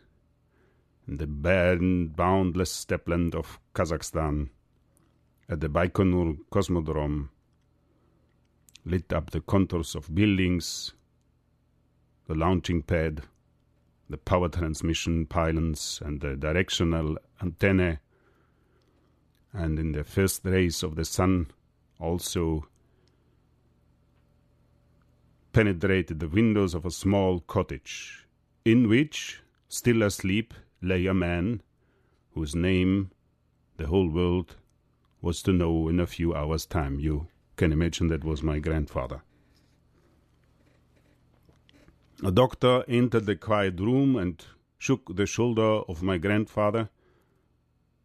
in 1.08 1.18
the 1.18 1.28
barren, 1.28 2.08
boundless 2.08 2.86
steppeland 2.86 3.36
of 3.36 3.60
Kazakhstan, 3.80 4.50
at 5.48 5.62
the 5.62 5.70
Baikonur 5.70 6.38
Cosmodrome, 6.52 7.30
lit 8.84 9.14
up 9.14 9.32
the 9.32 9.40
contours 9.40 9.96
of 9.96 10.14
buildings, 10.14 10.92
the 12.28 12.36
launching 12.36 12.82
pad, 12.82 13.22
the 14.10 14.18
power 14.18 14.50
transmission 14.50 15.26
pylons, 15.26 16.02
and 16.04 16.20
the 16.20 16.36
directional 16.36 17.18
antennae, 17.42 18.00
and 19.54 19.80
in 19.80 19.94
the 19.94 20.04
first 20.04 20.44
rays 20.44 20.84
of 20.84 20.96
the 20.98 21.06
sun 21.06 21.48
also 22.02 22.68
penetrated 25.54 26.20
the 26.20 26.28
windows 26.28 26.74
of 26.74 26.86
a 26.86 26.92
small 26.92 27.40
cottage, 27.40 28.28
in 28.66 28.90
which, 28.90 29.42
still 29.70 30.04
asleep, 30.04 30.54
lay 30.82 31.06
a 31.06 31.14
man 31.14 31.62
whose 32.34 32.54
name 32.54 33.10
the 33.80 33.88
whole 33.88 34.10
world 34.10 34.58
was 35.22 35.42
to 35.42 35.54
know 35.54 35.88
in 35.88 36.00
a 36.00 36.06
few 36.06 36.36
hours' 36.36 36.66
time. 36.66 37.00
You 37.00 37.28
can 37.56 37.72
imagine 37.72 38.08
that 38.10 38.26
was 38.26 38.44
my 38.44 38.60
grandfather. 38.60 39.22
A 42.24 42.32
doctor 42.32 42.84
entered 42.90 43.26
the 43.26 43.38
quiet 43.38 43.80
room 43.80 44.18
and 44.18 44.46
shook 44.78 45.16
the 45.16 45.26
shoulder 45.26 45.82
of 45.88 46.04
my 46.04 46.18
grandfather, 46.18 46.90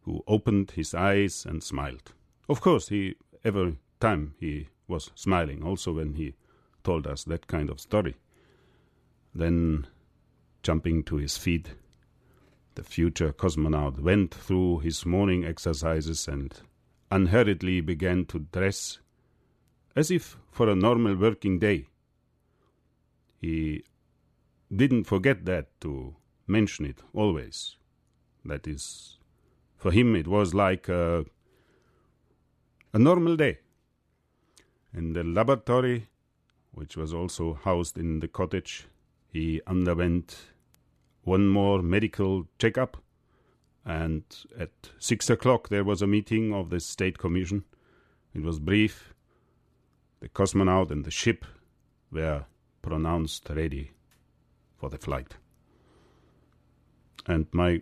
who 0.03 0.23
opened 0.27 0.71
his 0.71 0.93
eyes 0.93 1.45
and 1.45 1.61
smiled. 1.61 2.13
Of 2.47 2.61
course, 2.61 2.87
he 2.87 3.15
every 3.43 3.77
time 3.99 4.35
he 4.39 4.69
was 4.87 5.11
smiling, 5.13 5.61
also 5.61 5.93
when 5.93 6.13
he 6.13 6.35
told 6.85 7.05
us 7.05 7.25
that 7.25 7.47
kind 7.47 7.69
of 7.69 7.81
story. 7.81 8.15
Then, 9.33 9.87
jumping 10.63 11.03
to 11.03 11.17
his 11.17 11.37
feet, 11.37 11.75
the 12.75 12.83
future 12.83 13.31
cosmonaut 13.33 13.99
went 13.99 14.33
through 14.33 14.79
his 14.79 15.05
morning 15.05 15.45
exercises 15.45 16.27
and 16.27 16.53
unhurriedly 17.09 17.81
began 17.81 18.25
to 18.25 18.39
dress 18.39 18.99
as 19.95 20.11
if 20.11 20.37
for 20.51 20.69
a 20.69 20.75
normal 20.75 21.15
working 21.15 21.57
day. 21.59 21.87
He 23.39 23.83
didn't 24.73 25.05
forget 25.05 25.45
that 25.45 25.79
to 25.81 26.15
mention 26.47 26.85
it 26.85 27.01
always. 27.13 27.77
That 28.43 28.67
is, 28.67 29.17
for 29.77 29.91
him, 29.91 30.15
it 30.15 30.27
was 30.27 30.53
like 30.53 30.89
a, 30.89 31.25
a 32.93 32.99
normal 32.99 33.35
day. 33.35 33.59
In 34.93 35.13
the 35.13 35.23
laboratory, 35.23 36.07
which 36.71 36.97
was 36.97 37.13
also 37.13 37.53
housed 37.53 37.97
in 37.97 38.19
the 38.19 38.27
cottage, 38.27 38.87
he 39.31 39.61
underwent 39.65 40.54
one 41.25 41.47
more 41.47 41.81
medical 41.81 42.47
checkup, 42.57 42.97
and 43.83 44.23
at 44.57 44.71
six 44.97 45.29
o'clock 45.29 45.69
there 45.69 45.83
was 45.83 46.01
a 46.01 46.07
meeting 46.07 46.53
of 46.53 46.69
the 46.69 46.79
State 46.79 47.17
Commission. 47.17 47.65
It 48.33 48.41
was 48.41 48.59
brief. 48.59 49.13
The 50.21 50.29
cosmonaut 50.29 50.91
and 50.91 51.03
the 51.03 51.11
ship 51.11 51.45
were 52.11 52.45
pronounced 52.81 53.49
ready 53.49 53.91
for 54.77 54.89
the 54.89 54.97
flight. 54.97 55.35
And 57.27 57.47
my 57.51 57.81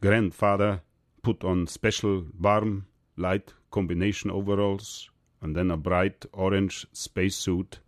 grandfather 0.00 0.82
put 1.22 1.44
on 1.44 1.66
special 1.66 2.24
warm, 2.40 2.86
light 3.16 3.52
combination 3.70 4.30
overalls 4.30 5.10
and 5.40 5.54
then 5.54 5.70
a 5.70 5.76
bright 5.76 6.24
orange 6.32 6.86
spacesuit, 6.92 7.80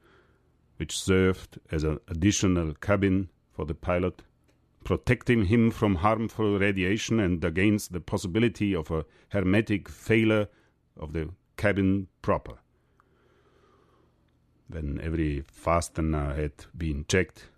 which 0.76 0.98
served 0.98 1.58
as 1.70 1.84
an 1.84 1.98
additional 2.08 2.74
cabin 2.74 3.30
for 3.52 3.64
the 3.64 3.74
pilot, 3.74 4.22
protecting 4.86 5.46
him 5.46 5.68
from 5.72 5.96
harmful 5.96 6.60
radiation 6.60 7.18
and 7.18 7.44
against 7.44 7.92
the 7.92 7.98
possibility 7.98 8.72
of 8.72 8.88
a 8.92 9.04
hermetic 9.30 9.88
failure 9.88 10.46
of 10.96 11.12
the 11.12 11.28
cabin 11.56 12.06
proper. 12.22 12.58
When 14.68 15.00
every 15.00 15.42
fastener 15.42 16.34
had 16.34 16.52
been 16.78 17.04
checked, 17.08 17.48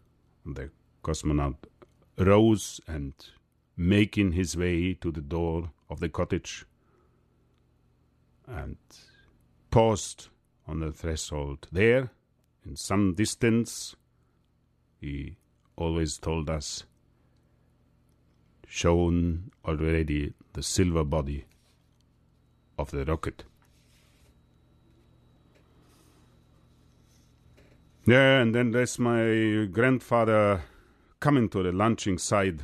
the 0.46 0.70
cosmonaut 1.02 1.56
rose 2.16 2.80
and, 2.88 3.12
making 3.76 4.32
his 4.32 4.56
way 4.56 4.94
to 4.94 5.12
the 5.12 5.20
door 5.20 5.70
of 5.90 6.00
the 6.00 6.08
cottage, 6.08 6.64
and 8.46 8.78
paused 9.70 10.28
on 10.66 10.80
the 10.80 10.92
threshold. 10.92 11.68
There, 11.70 12.10
in 12.64 12.74
some 12.74 13.12
distance, 13.12 13.96
he 14.98 15.36
always 15.76 16.16
told 16.16 16.48
us, 16.48 16.84
shone 18.68 19.50
already 19.64 20.34
the 20.52 20.62
silver 20.62 21.04
body 21.04 21.46
of 22.78 22.90
the 22.90 23.04
rocket. 23.04 23.44
Yeah, 28.06 28.40
and 28.40 28.54
then 28.54 28.70
there's 28.70 28.98
my 28.98 29.68
grandfather 29.70 30.62
coming 31.20 31.48
to 31.50 31.62
the 31.62 31.72
launching 31.72 32.18
side. 32.18 32.62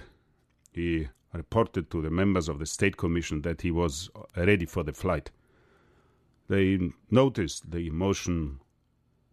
He 0.72 1.08
reported 1.32 1.90
to 1.90 2.00
the 2.00 2.10
members 2.10 2.48
of 2.48 2.58
the 2.58 2.66
State 2.66 2.96
Commission 2.96 3.42
that 3.42 3.62
he 3.62 3.70
was 3.70 4.08
ready 4.36 4.66
for 4.66 4.82
the 4.82 4.92
flight. 4.92 5.30
They 6.48 6.78
noticed 7.10 7.70
the 7.70 7.86
emotion 7.86 8.60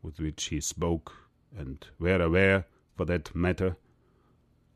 with 0.01 0.19
which 0.19 0.45
he 0.45 0.59
spoke 0.61 1.13
and 1.57 1.85
were 1.99 2.21
aware, 2.21 2.65
for 2.95 3.05
that 3.05 3.35
matter, 3.35 3.77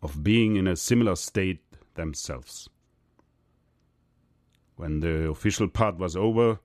of 0.01 0.23
being 0.23 0.55
in 0.55 0.67
a 0.67 0.75
similar 0.75 1.15
state 1.15 1.64
themselves. 1.95 2.69
When 4.75 4.99
the 4.99 5.29
official 5.29 5.67
part 5.67 5.97
was 5.97 6.15
over, 6.15 6.59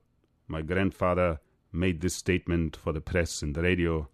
my 0.47 0.61
grandfather 0.61 1.39
made 1.71 2.01
this 2.01 2.15
statement 2.15 2.75
for 2.75 2.91
the 2.91 3.01
press 3.01 3.41
and 3.41 3.55
the 3.55 3.61
radio 3.61 4.09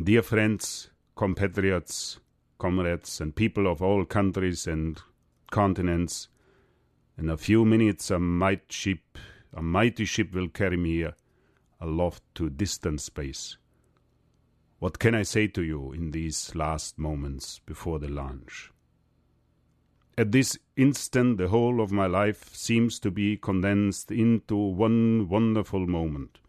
Dear 0.00 0.22
friends, 0.22 0.88
compatriots, 1.16 2.20
comrades, 2.58 3.20
and 3.20 3.34
people 3.34 3.66
of 3.66 3.82
all 3.82 4.04
countries 4.04 4.66
and 4.68 4.98
continents, 5.50 6.28
in 7.18 7.28
a 7.28 7.36
few 7.36 7.64
minutes 7.64 8.08
a 8.10 8.20
mighty 8.20 8.62
ship, 8.70 9.18
a 9.52 9.60
mighty 9.60 10.04
ship 10.04 10.32
will 10.32 10.48
carry 10.48 10.76
me 10.76 11.06
aloft 11.80 12.22
to 12.36 12.48
distant 12.48 13.00
space. 13.00 13.56
What 14.78 15.00
can 15.00 15.14
I 15.14 15.22
say 15.22 15.48
to 15.48 15.62
you 15.62 15.92
in 15.92 16.12
these 16.12 16.54
last 16.54 16.98
moments 16.98 17.60
before 17.66 17.98
the 17.98 18.08
launch? 18.08 18.70
At 20.20 20.32
this 20.32 20.58
instant, 20.76 21.38
the 21.38 21.48
whole 21.48 21.80
of 21.80 21.92
my 21.92 22.06
life 22.06 22.54
seems 22.54 23.00
to 23.00 23.10
be 23.10 23.38
condensed 23.38 24.10
into 24.10 24.54
one 24.54 25.30
wonderful 25.30 25.86
moment. 25.86 26.40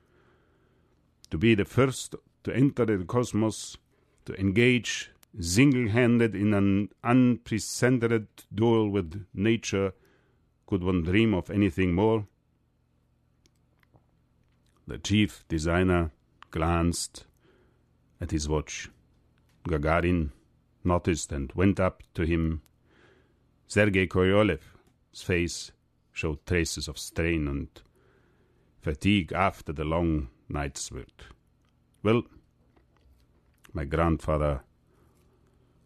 To 1.29 1.37
be 1.37 1.55
the 1.55 1.63
first 1.63 2.15
to 2.43 2.53
enter 2.53 2.85
the 2.85 3.05
cosmos, 3.05 3.77
to 4.25 4.37
engage 4.37 5.11
single 5.39 5.87
handed 5.87 6.35
in 6.35 6.53
an 6.53 6.89
unprecedented 7.01 8.27
duel 8.53 8.89
with 8.89 9.25
nature, 9.33 9.93
could 10.67 10.83
one 10.83 11.03
dream 11.03 11.33
of 11.33 11.49
anything 11.49 11.95
more? 11.95 12.27
The 14.85 14.97
chief 14.97 15.45
designer 15.47 16.11
glanced 16.49 17.25
at 18.19 18.31
his 18.31 18.49
watch. 18.49 18.89
Gagarin 19.65 20.31
noticed 20.83 21.31
and 21.31 21.53
went 21.53 21.79
up 21.79 22.03
to 22.15 22.23
him. 22.23 22.63
Sergei 23.71 24.05
Korolev's 24.05 25.21
face 25.23 25.71
showed 26.11 26.45
traces 26.45 26.89
of 26.89 26.99
strain 26.99 27.47
and 27.47 27.69
fatigue 28.81 29.31
after 29.31 29.71
the 29.71 29.85
long 29.85 30.27
night's 30.49 30.91
work. 30.91 31.27
Well, 32.03 32.23
my 33.71 33.85
grandfather 33.85 34.63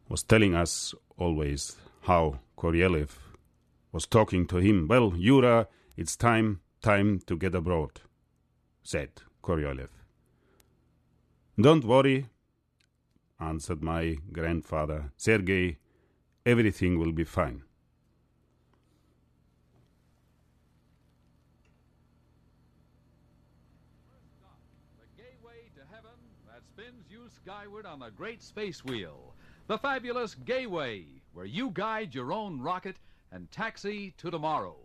was 0.10 0.24
telling 0.24 0.56
us 0.56 0.96
always 1.16 1.76
how 2.02 2.40
Korolev 2.58 3.10
was 3.92 4.08
talking 4.08 4.48
to 4.48 4.58
him. 4.58 4.88
Well, 4.88 5.14
Yura, 5.16 5.68
it's 5.96 6.16
time, 6.16 6.62
time 6.82 7.20
to 7.28 7.38
get 7.38 7.54
abroad, 7.54 8.02
said 8.82 9.12
Koryolev. 9.44 9.90
Don't 11.62 11.86
worry, 11.86 12.26
answered 13.40 13.84
my 13.84 14.18
grandfather, 14.32 15.12
Sergei, 15.18 15.78
everything 16.48 16.98
will 16.98 17.12
be 17.12 17.24
fine. 17.24 17.62
The 25.00 25.24
gateway 25.24 25.70
to 25.76 25.82
heaven 25.94 26.20
that 26.48 26.66
spins 26.66 27.06
you 27.10 27.30
skyward 27.46 27.86
on 27.86 28.00
the 28.00 28.10
great 28.10 28.42
space 28.42 28.84
wheel. 28.84 29.36
The 29.68 29.78
fabulous 29.78 30.34
Gayway, 30.34 31.06
where 31.32 31.46
you 31.46 31.70
guide 31.70 32.16
your 32.16 32.34
own 32.34 32.60
rocket 32.60 32.96
and 33.32 33.52
taxi 33.52 34.16
to 34.18 34.32
tomorrow. 34.32 34.78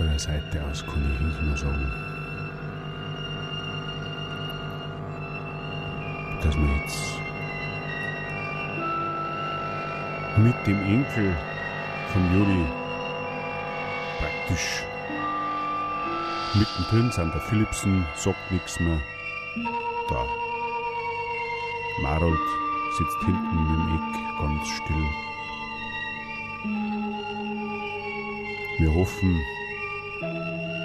Unserer 0.00 0.18
Seite 0.18 0.64
aus 0.70 0.84
kann 0.86 1.02
ich 1.10 1.20
eigentlich 1.20 1.40
nur 1.42 1.56
sagen, 1.56 1.92
dass 6.42 6.56
wir 6.56 6.76
jetzt 6.76 7.18
mit 10.38 10.66
dem 10.66 10.80
Enkel 10.84 11.36
von 12.12 12.22
Juri 12.32 12.64
praktisch 14.20 14.84
mittendrin 16.54 17.10
sind. 17.10 17.34
Der 17.34 17.40
Philipsen 17.40 18.06
sagt 18.14 18.52
nichts 18.52 18.78
mehr. 18.78 19.00
Der 20.10 20.26
Marold 22.02 22.38
sitzt 22.96 23.18
hinten 23.24 23.56
im 23.56 23.96
Eck 23.96 24.38
ganz 24.38 24.68
still. 24.68 25.06
Wir 28.78 28.94
hoffen, 28.94 29.40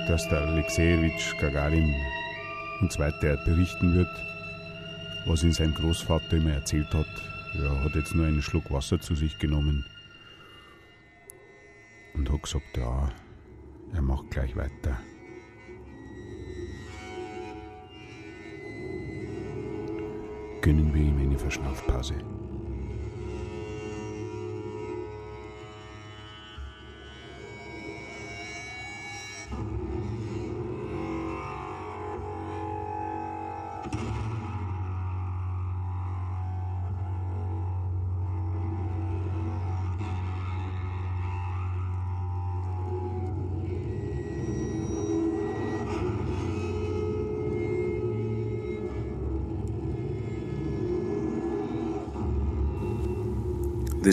dass 0.08 0.28
der 0.28 0.42
Alexejewitsch 0.42 1.38
Gagarin 1.40 1.96
uns 2.82 3.00
weiter 3.00 3.38
berichten 3.46 3.96
wird, 3.96 4.10
was 5.26 5.44
ihn 5.44 5.54
sein 5.54 5.74
Großvater 5.74 6.38
immer 6.38 6.54
erzählt 6.54 6.94
hat. 6.94 7.08
Er 7.56 7.84
hat 7.84 7.96
jetzt 7.96 8.14
nur 8.14 8.26
einen 8.26 8.42
Schluck 8.42 8.70
Wasser 8.72 9.00
zu 9.00 9.16
sich 9.16 9.38
genommen 9.40 9.86
und 12.14 12.30
hat 12.30 12.44
gesagt, 12.44 12.78
ja, 12.78 13.10
er 13.94 14.02
macht 14.02 14.30
gleich 14.32 14.56
weiter. 14.56 15.00
Gönnen 20.62 20.94
wir 20.94 21.02
ihm 21.02 21.18
eine 21.20 21.38
Verschnaufpause. 21.38 22.16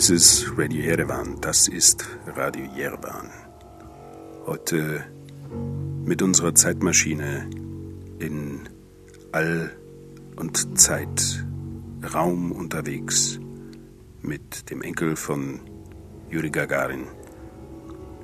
This 0.00 0.08
is 0.08 0.46
Radio 0.56 0.80
Yerevan, 0.82 1.42
das 1.42 1.68
ist 1.68 2.06
Radio 2.34 2.64
Yerevan. 2.74 3.28
Heute 4.46 5.04
mit 6.06 6.22
unserer 6.22 6.54
Zeitmaschine 6.54 7.50
in 8.18 8.66
All 9.32 9.70
und 10.36 10.80
Zeit, 10.80 11.44
Raum 12.14 12.50
unterwegs 12.50 13.40
mit 14.22 14.70
dem 14.70 14.80
Enkel 14.80 15.16
von 15.16 15.60
Juri 16.30 16.48
Gagarin. 16.48 17.04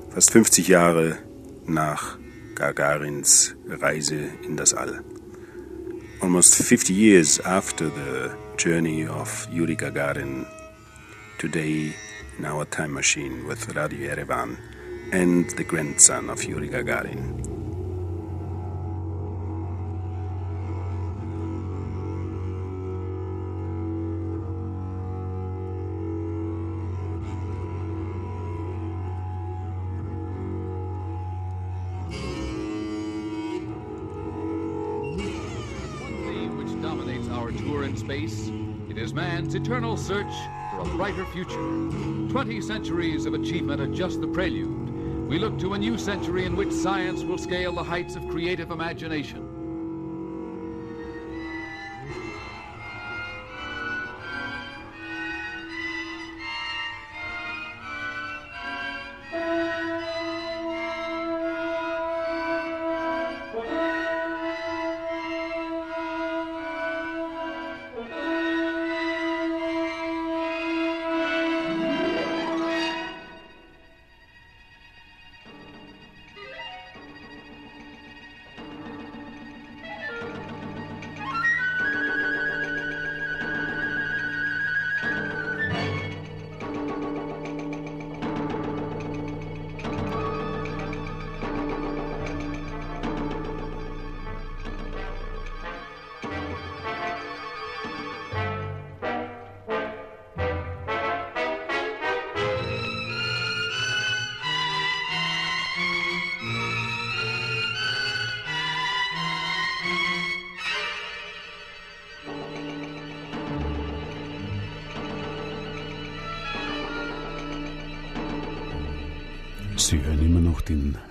Fast 0.08 0.30
50 0.30 0.68
Jahre 0.68 1.18
nach 1.66 2.18
Gagarins 2.54 3.54
Reise 3.68 4.30
in 4.48 4.56
das 4.56 4.72
All. 4.72 5.04
Almost 6.20 6.54
50 6.54 6.88
years 6.88 7.38
after 7.44 7.90
the 7.90 8.30
journey 8.56 9.06
of 9.06 9.46
Yuri 9.52 9.76
Gagarin 9.76 10.46
today 11.38 11.94
in 12.38 12.44
our 12.46 12.64
time 12.64 12.94
machine 12.94 13.46
with 13.46 13.74
Radio 13.76 14.14
Yerevan 14.14 14.58
and 15.12 15.48
the 15.50 15.64
grandson 15.64 16.30
of 16.30 16.42
Yuri 16.42 16.68
Gagarin. 16.68 17.44
One 36.00 36.16
theme 36.24 36.56
which 36.56 36.82
dominates 36.82 37.28
our 37.28 37.52
tour 37.52 37.84
in 37.84 37.96
space, 37.96 38.50
it 38.88 38.96
is 38.96 39.12
man's 39.12 39.54
eternal 39.54 39.96
search 39.98 40.32
for 40.76 40.82
a 40.82 40.96
brighter 40.96 41.24
future. 41.26 41.88
Twenty 42.28 42.60
centuries 42.60 43.24
of 43.24 43.32
achievement 43.32 43.80
are 43.80 43.86
just 43.86 44.20
the 44.20 44.26
prelude. 44.26 45.28
We 45.28 45.38
look 45.38 45.58
to 45.60 45.72
a 45.72 45.78
new 45.78 45.96
century 45.96 46.44
in 46.44 46.54
which 46.54 46.70
science 46.70 47.22
will 47.22 47.38
scale 47.38 47.72
the 47.72 47.82
heights 47.82 48.14
of 48.14 48.28
creative 48.28 48.70
imagination. 48.70 49.45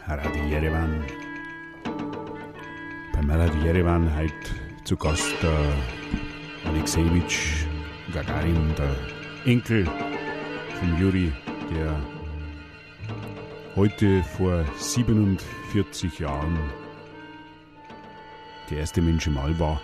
Radio 0.08 0.44
Jerewan. 0.44 1.04
Beim 3.12 3.30
Radio 3.32 3.64
Jerewan 3.64 4.16
heute 4.16 4.36
zu 4.84 4.96
Gast 4.96 5.34
der 5.42 5.74
Alexejewitsch 6.66 7.66
Gagarin, 8.14 8.76
der 8.78 8.96
Enkel 9.46 9.86
von 10.80 11.02
Juri, 11.02 11.34
der 11.72 12.00
heute 13.76 14.24
vor 14.38 14.64
47 14.78 16.20
Jahren 16.20 16.56
der 18.70 18.78
erste 18.78 19.02
Mensch 19.02 19.26
im 19.26 19.40
All 19.40 19.58
war. 19.58 19.82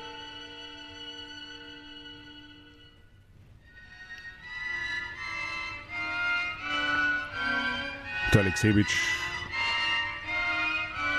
Der 8.31 8.41
Alexejewitsch 8.41 9.20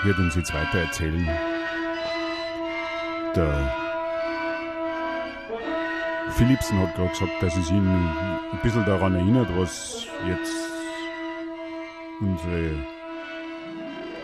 wird 0.04 0.18
uns 0.18 0.34
jetzt 0.34 0.52
weiter 0.52 0.78
erzählen. 0.78 1.28
Der 3.34 3.72
Philipsen 6.30 6.78
hat 6.78 6.94
gerade 6.94 7.10
gesagt, 7.10 7.42
dass 7.42 7.56
es 7.56 7.70
ihn 7.70 7.86
ein 7.86 8.60
bisschen 8.62 8.84
daran 8.84 9.14
erinnert, 9.14 9.48
was 9.56 10.06
jetzt 10.28 10.52
unsere 12.20 12.70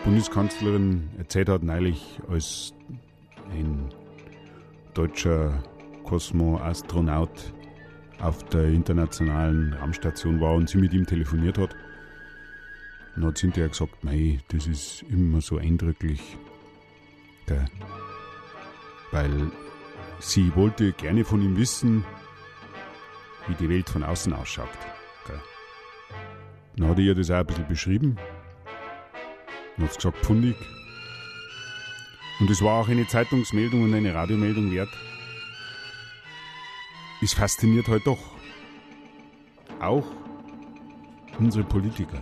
Bundeskanzlerin 0.03 1.09
erzählt 1.17 1.49
hat, 1.49 1.63
neulich, 1.63 2.19
als 2.29 2.73
ein 3.51 3.89
deutscher 4.93 5.63
Kosmoastronaut 6.03 7.53
auf 8.19 8.43
der 8.45 8.65
internationalen 8.65 9.73
Raumstation 9.73 10.41
war 10.41 10.55
und 10.55 10.69
sie 10.69 10.77
mit 10.77 10.93
ihm 10.93 11.05
telefoniert 11.05 11.57
hat. 11.57 11.75
Und 13.19 13.25
hat 13.25 13.37
sie 13.37 13.47
hinterher 13.47 13.67
gesagt, 13.67 14.01
mei, 14.01 14.39
das 14.47 14.65
ist 14.65 15.03
immer 15.09 15.41
so 15.41 15.57
eindrücklich. 15.57 16.37
Gell? 17.47 17.65
Weil 19.11 19.51
sie 20.19 20.55
wollte 20.55 20.93
gerne 20.93 21.25
von 21.25 21.41
ihm 21.41 21.57
wissen, 21.57 22.05
wie 23.47 23.55
die 23.55 23.67
Welt 23.67 23.89
von 23.89 24.03
außen 24.03 24.31
ausschaut. 24.31 24.69
Gell? 25.27 25.41
Dann 26.77 26.87
hat 26.87 26.97
er 26.97 27.03
ihr 27.03 27.15
das 27.15 27.29
auch 27.29 27.39
ein 27.39 27.45
bisschen 27.45 27.67
beschrieben. 27.67 28.17
Und 29.75 29.83
hat 29.83 29.95
gesagt, 29.97 30.17
pfundig. 30.19 30.55
Und 32.39 32.49
es 32.49 32.61
war 32.61 32.79
auch 32.79 32.87
eine 32.87 33.05
Zeitungsmeldung 33.05 33.83
und 33.83 33.93
eine 33.93 34.13
Radiomeldung 34.13 34.71
wert. 34.71 34.97
Es 37.21 37.33
fasziniert 37.33 37.89
halt 37.89 38.07
doch. 38.07 38.31
Auch 39.81 40.05
unsere 41.37 41.65
Politiker. 41.65 42.21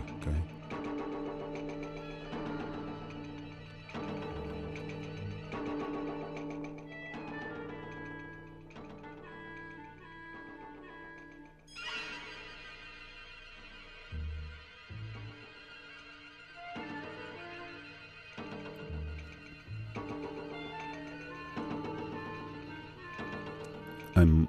I'm 24.18 24.48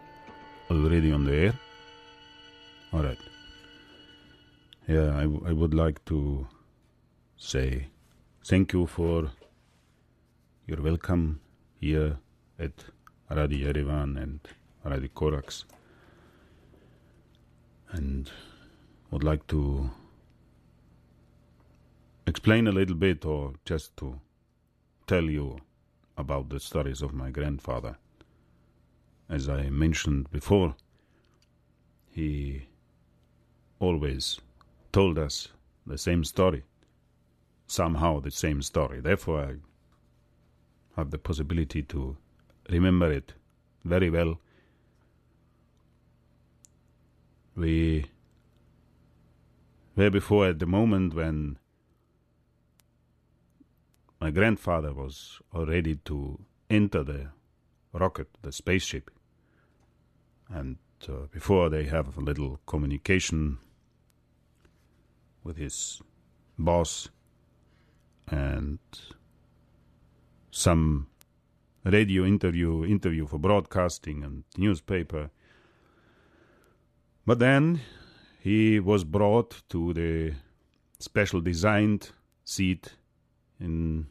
already 0.72 1.12
on 1.12 1.26
the 1.26 1.36
air. 1.36 1.54
All 2.92 3.04
right. 3.04 3.20
Yeah, 4.88 5.16
I, 5.16 5.22
w- 5.22 5.44
I 5.46 5.54
would 5.54 5.76
like 5.76 6.04
to 6.06 6.48
say 7.38 7.86
thank 8.44 8.74
you 8.74 8.88
for 8.88 9.30
your 10.66 10.82
welcome 10.82 11.42
here 11.80 12.18
at 12.58 12.84
Radio 13.30 13.72
Yerevan 13.72 14.20
and 14.20 14.40
Radio 14.84 15.10
Corax. 15.10 15.66
And 17.92 18.32
would 19.12 19.24
like 19.24 19.46
to 19.50 19.92
explain 22.26 22.66
a 22.66 22.72
little 22.72 22.96
bit 22.96 23.24
or 23.24 23.54
just 23.66 23.96
to 23.98 24.20
tell 25.06 25.26
you 25.26 25.60
about 26.18 26.50
the 26.50 26.60
stories 26.60 27.04
of 27.04 27.14
my 27.14 27.30
grandfather 27.30 27.98
as 29.30 29.48
I 29.48 29.70
mentioned 29.70 30.32
before, 30.32 30.76
he 32.10 32.68
always 33.80 34.40
told 34.92 35.20
us 35.20 35.50
the 35.86 35.98
same 35.98 36.24
story, 36.24 36.64
somehow 37.68 38.20
the 38.20 38.32
same 38.32 38.62
story. 38.62 39.00
Therefore, 39.02 39.42
I 39.42 39.56
have 40.96 41.12
the 41.12 41.20
possibility 41.20 41.84
to 41.84 42.18
remember 42.70 43.12
it 43.12 43.34
very 43.86 44.10
well. 44.10 44.40
We 47.56 48.06
were 49.96 50.10
before 50.10 50.48
at 50.48 50.60
the 50.60 50.66
moment 50.66 51.14
when 51.14 51.58
my 54.20 54.32
grandfather 54.32 54.94
was 54.94 55.40
already 55.54 55.96
to 56.06 56.40
enter 56.70 57.04
the 57.04 57.28
rocket, 57.94 58.28
the 58.42 58.52
spaceship 58.52 59.12
and 60.50 60.78
uh, 61.08 61.28
before 61.32 61.70
they 61.70 61.86
have 61.86 62.18
a 62.18 62.22
little 62.22 62.60
communication 62.66 63.58
with 65.44 65.58
his 65.58 66.02
boss 66.58 67.10
and 68.28 68.80
some 70.52 71.08
radio 71.84 72.26
interview 72.26 72.86
interview 72.86 73.26
for 73.26 73.40
broadcasting 73.40 74.24
and 74.24 74.44
newspaper. 74.58 75.30
But 77.26 77.40
then 77.40 77.82
he 78.40 78.80
was 78.80 79.04
brought 79.04 79.62
to 79.70 79.94
the 79.94 80.34
special 81.00 81.42
designed 81.42 82.12
seat 82.44 82.96
in 83.60 84.08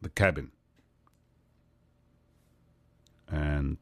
the 0.00 0.08
cabin. 0.08 0.52
And 3.28 3.78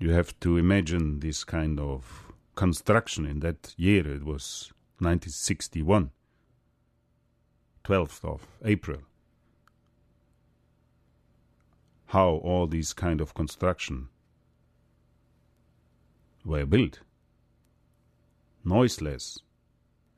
you 0.00 0.12
have 0.12 0.38
to 0.40 0.56
imagine 0.56 1.20
this 1.20 1.44
kind 1.44 1.78
of 1.78 2.32
construction 2.54 3.26
in 3.26 3.40
that 3.40 3.74
year. 3.76 4.00
It 4.00 4.24
was 4.24 4.72
1961, 4.98 6.10
12th 7.84 8.24
of 8.24 8.46
April. 8.64 9.00
How 12.06 12.30
all 12.30 12.66
these 12.66 12.94
kind 12.94 13.20
of 13.20 13.34
construction 13.34 14.08
were 16.46 16.64
built. 16.64 17.00
Noiseless, 18.64 19.38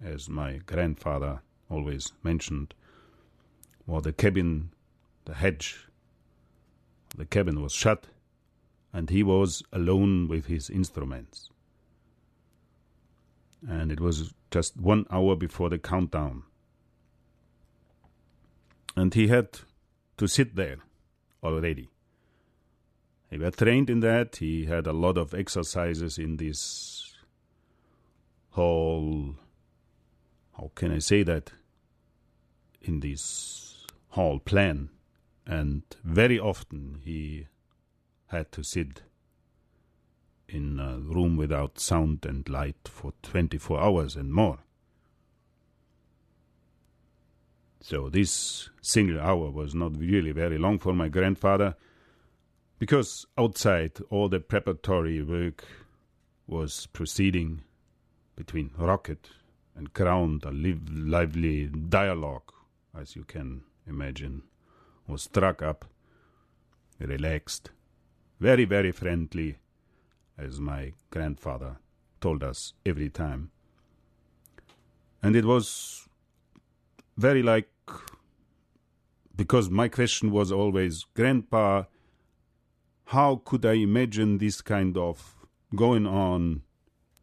as 0.03 0.28
my 0.28 0.61
grandfather 0.64 1.43
always 1.68 2.12
mentioned, 2.22 2.72
while 3.85 4.01
the 4.01 4.12
cabin, 4.12 4.70
the 5.24 5.35
hedge, 5.35 5.89
the 7.16 7.26
cabin 7.26 7.61
was 7.61 7.72
shut 7.72 8.07
and 8.93 9.11
he 9.11 9.22
was 9.22 9.62
alone 9.72 10.28
with 10.28 10.47
his 10.47 10.68
instruments. 10.68 11.49
And 13.66 13.90
it 13.90 14.01
was 14.01 14.34
just 14.51 14.76
one 14.76 15.07
hour 15.11 15.36
before 15.36 15.70
the 15.70 15.78
countdown. 15.78 16.43
And 18.97 19.14
he 19.14 19.28
had 19.28 19.61
to 20.18 20.26
sit 20.26 20.57
there 20.57 20.78
already. 21.43 21.88
He 23.30 23.38
was 23.38 23.57
trained 23.57 23.88
in 23.88 24.01
that. 24.01 24.36
He 24.36 24.66
had 24.66 24.86
a 24.86 24.93
lot 24.93 25.16
of 25.16 25.32
exercises 25.32 26.18
in 26.18 26.36
this 26.36 27.14
whole, 28.51 29.36
how 30.59 30.70
can 30.74 30.93
I 30.93 30.99
say 30.99 31.22
that? 31.22 31.53
In 32.82 33.01
this 33.01 33.86
whole 34.09 34.38
plan. 34.38 34.90
And 35.47 35.82
very 36.05 36.38
often 36.38 37.01
he 37.03 37.47
had 38.33 38.51
to 38.53 38.64
sit 38.64 39.03
in 40.49 40.80
a 40.80 40.99
room 40.99 41.37
without 41.37 41.78
sound 41.78 42.26
and 42.26 42.49
light 42.49 42.89
for 42.89 43.12
24 43.22 43.80
hours 43.80 44.16
and 44.16 44.33
more. 44.33 44.59
So 47.80 48.09
this 48.09 48.70
single 48.80 49.20
hour 49.20 49.51
was 49.51 49.74
not 49.74 49.97
really 49.99 50.33
very 50.33 50.57
long 50.57 50.78
for 50.78 50.95
my 50.95 51.09
grandfather 51.09 51.74
because 52.78 53.26
outside 53.37 53.93
all 54.11 54.28
the 54.28 54.41
preparatory 54.41 55.22
work 55.22 55.64
was 56.47 56.87
proceeding 56.87 57.62
between 58.35 58.70
rocket 58.78 59.28
and 59.76 59.93
ground, 59.93 60.45
a 60.45 60.51
liv- 60.51 60.91
lively 60.91 61.66
dialogue, 61.66 62.53
as 62.99 63.14
you 63.14 63.24
can 63.24 63.62
imagine, 63.87 64.43
was 65.07 65.22
struck 65.22 65.61
up, 65.61 65.85
relaxed, 66.99 67.70
very, 68.43 68.64
very 68.64 68.90
friendly, 68.90 69.59
as 70.36 70.59
my 70.59 70.93
grandfather 71.11 71.76
told 72.20 72.43
us 72.43 72.72
every 72.84 73.09
time. 73.09 73.53
And 75.22 75.36
it 75.36 75.45
was 75.45 76.09
very 77.16 77.40
like, 77.40 77.70
because 79.36 79.70
my 79.70 79.86
question 79.86 80.32
was 80.32 80.51
always, 80.51 81.05
Grandpa, 81.14 81.84
how 83.07 83.36
could 83.45 83.64
I 83.64 83.74
imagine 83.74 84.38
this 84.38 84.61
kind 84.61 84.97
of 84.97 85.47
going 85.76 86.05
on? 86.05 86.62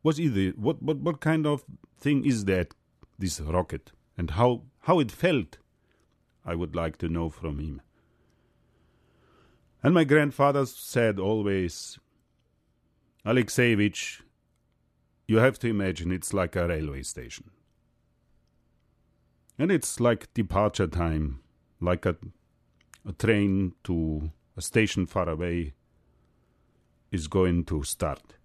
What 0.01 0.15
is 0.15 0.22
either 0.22 0.51
what 0.55 0.82
what 0.82 0.99
what 0.99 1.20
kind 1.20 1.45
of 1.45 1.65
thing 1.99 2.26
is 2.26 2.45
that 2.45 2.74
this 3.17 3.41
rocket 3.41 3.91
and 4.17 4.32
how 4.32 4.61
how 4.88 4.99
it 5.01 5.11
felt? 5.11 5.57
I 6.45 6.55
would 6.55 6.76
like 6.78 6.97
to 6.99 7.09
know 7.09 7.30
from 7.30 7.59
him. 7.59 7.82
And 9.82 9.94
my 9.94 10.04
grandfather 10.04 10.66
said 10.66 11.20
always, 11.20 11.98
Alexeyevich, 13.26 14.22
you 15.28 15.38
have 15.38 15.58
to 15.60 15.68
imagine 15.68 16.12
it's 16.12 16.34
like 16.34 16.56
a 16.56 16.68
railway 16.68 17.04
station. 17.04 17.52
And 19.58 19.72
it's 19.72 20.00
like 20.00 20.34
departure 20.34 20.88
time, 20.88 21.40
like 21.80 22.06
a, 22.06 22.18
a 23.08 23.14
train 23.14 23.74
to 23.86 24.32
a 24.58 24.62
station 24.62 25.06
far 25.06 25.30
away 25.30 25.74
is 27.12 27.28
going 27.28 27.64
to 27.66 27.84
start. 27.84 28.36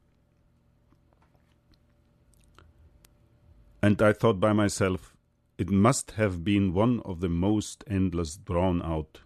And 3.82 4.00
I 4.00 4.12
thought 4.12 4.40
by 4.40 4.52
myself, 4.52 5.16
it 5.58 5.68
must 5.68 6.12
have 6.12 6.44
been 6.44 6.72
one 6.72 7.00
of 7.04 7.20
the 7.20 7.28
most 7.28 7.84
endless, 7.88 8.36
drawn 8.36 8.82
out 8.82 9.20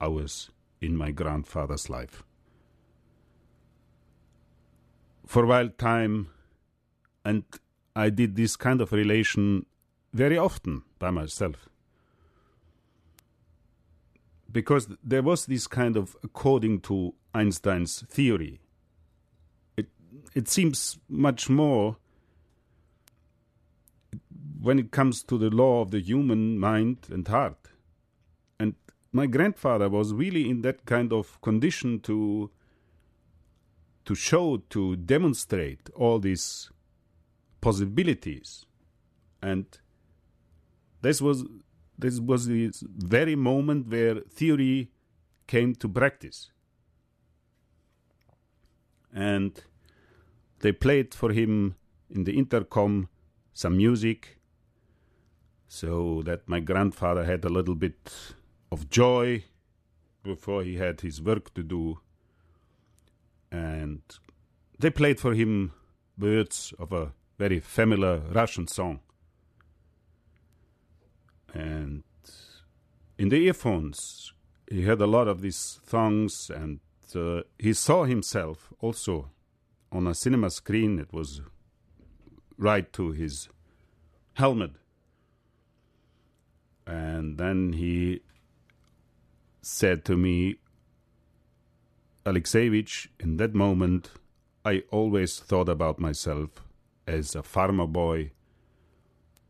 hours 0.00 0.50
in 0.80 0.96
my 0.96 1.10
grandfather's 1.10 1.90
life. 1.90 2.22
For 5.26 5.44
a 5.44 5.46
while 5.46 5.68
time, 5.68 6.28
and 7.24 7.44
I 7.94 8.10
did 8.10 8.36
this 8.36 8.56
kind 8.56 8.80
of 8.80 8.92
relation 8.92 9.66
very 10.12 10.38
often 10.38 10.82
by 10.98 11.10
myself. 11.10 11.68
Because 14.50 14.88
there 15.04 15.22
was 15.22 15.46
this 15.46 15.66
kind 15.66 15.96
of, 15.96 16.16
according 16.22 16.80
to 16.82 17.14
Einstein's 17.34 18.02
theory, 18.08 18.60
it, 19.76 19.88
it 20.34 20.48
seems 20.48 20.98
much 21.08 21.50
more 21.50 21.96
when 24.60 24.78
it 24.78 24.90
comes 24.90 25.22
to 25.24 25.36
the 25.36 25.50
law 25.50 25.82
of 25.82 25.90
the 25.90 26.00
human 26.00 26.58
mind 26.58 26.98
and 27.10 27.28
heart. 27.28 27.68
My 29.12 29.26
grandfather 29.26 29.88
was 29.88 30.12
really 30.12 30.48
in 30.50 30.62
that 30.62 30.84
kind 30.84 31.12
of 31.12 31.40
condition 31.40 32.00
to 32.00 32.50
to 34.04 34.14
show, 34.14 34.56
to 34.70 34.96
demonstrate 34.96 35.90
all 35.94 36.18
these 36.18 36.70
possibilities. 37.60 38.64
And 39.42 39.66
this 41.02 41.20
was 41.20 41.44
this 41.98 42.20
was 42.20 42.46
the 42.46 42.70
very 42.82 43.34
moment 43.34 43.88
where 43.88 44.20
theory 44.20 44.90
came 45.46 45.74
to 45.74 45.88
practice. 45.88 46.50
And 49.12 49.60
they 50.60 50.72
played 50.72 51.14
for 51.14 51.32
him 51.32 51.76
in 52.08 52.24
the 52.24 52.38
intercom 52.38 53.08
some 53.52 53.76
music 53.76 54.38
so 55.66 56.22
that 56.24 56.48
my 56.48 56.60
grandfather 56.60 57.24
had 57.24 57.44
a 57.44 57.48
little 57.48 57.74
bit 57.74 58.34
of 58.70 58.90
joy 58.90 59.44
before 60.22 60.62
he 60.62 60.76
had 60.76 61.00
his 61.00 61.22
work 61.22 61.54
to 61.54 61.62
do. 61.62 62.00
And 63.50 64.02
they 64.78 64.90
played 64.90 65.18
for 65.18 65.34
him 65.34 65.72
words 66.18 66.74
of 66.78 66.92
a 66.92 67.12
very 67.38 67.60
familiar 67.60 68.18
Russian 68.32 68.66
song. 68.66 69.00
And 71.54 72.02
in 73.16 73.30
the 73.30 73.36
earphones, 73.36 74.32
he 74.70 74.82
heard 74.82 75.00
a 75.00 75.06
lot 75.06 75.28
of 75.28 75.40
these 75.40 75.80
songs, 75.86 76.50
and 76.50 76.80
uh, 77.14 77.42
he 77.58 77.72
saw 77.72 78.04
himself 78.04 78.72
also 78.80 79.30
on 79.90 80.06
a 80.06 80.14
cinema 80.14 80.50
screen. 80.50 80.98
It 80.98 81.12
was 81.12 81.40
right 82.58 82.92
to 82.92 83.12
his 83.12 83.48
helmet. 84.34 84.72
And 86.86 87.38
then 87.38 87.72
he 87.72 88.20
said 89.68 90.02
to 90.02 90.16
me, 90.16 90.56
Alexeyevich, 92.24 93.08
in 93.20 93.36
that 93.36 93.54
moment, 93.54 94.10
I 94.64 94.82
always 94.90 95.38
thought 95.38 95.68
about 95.68 96.00
myself 96.00 96.62
as 97.06 97.34
a 97.34 97.42
farmer 97.42 97.86
boy 97.86 98.32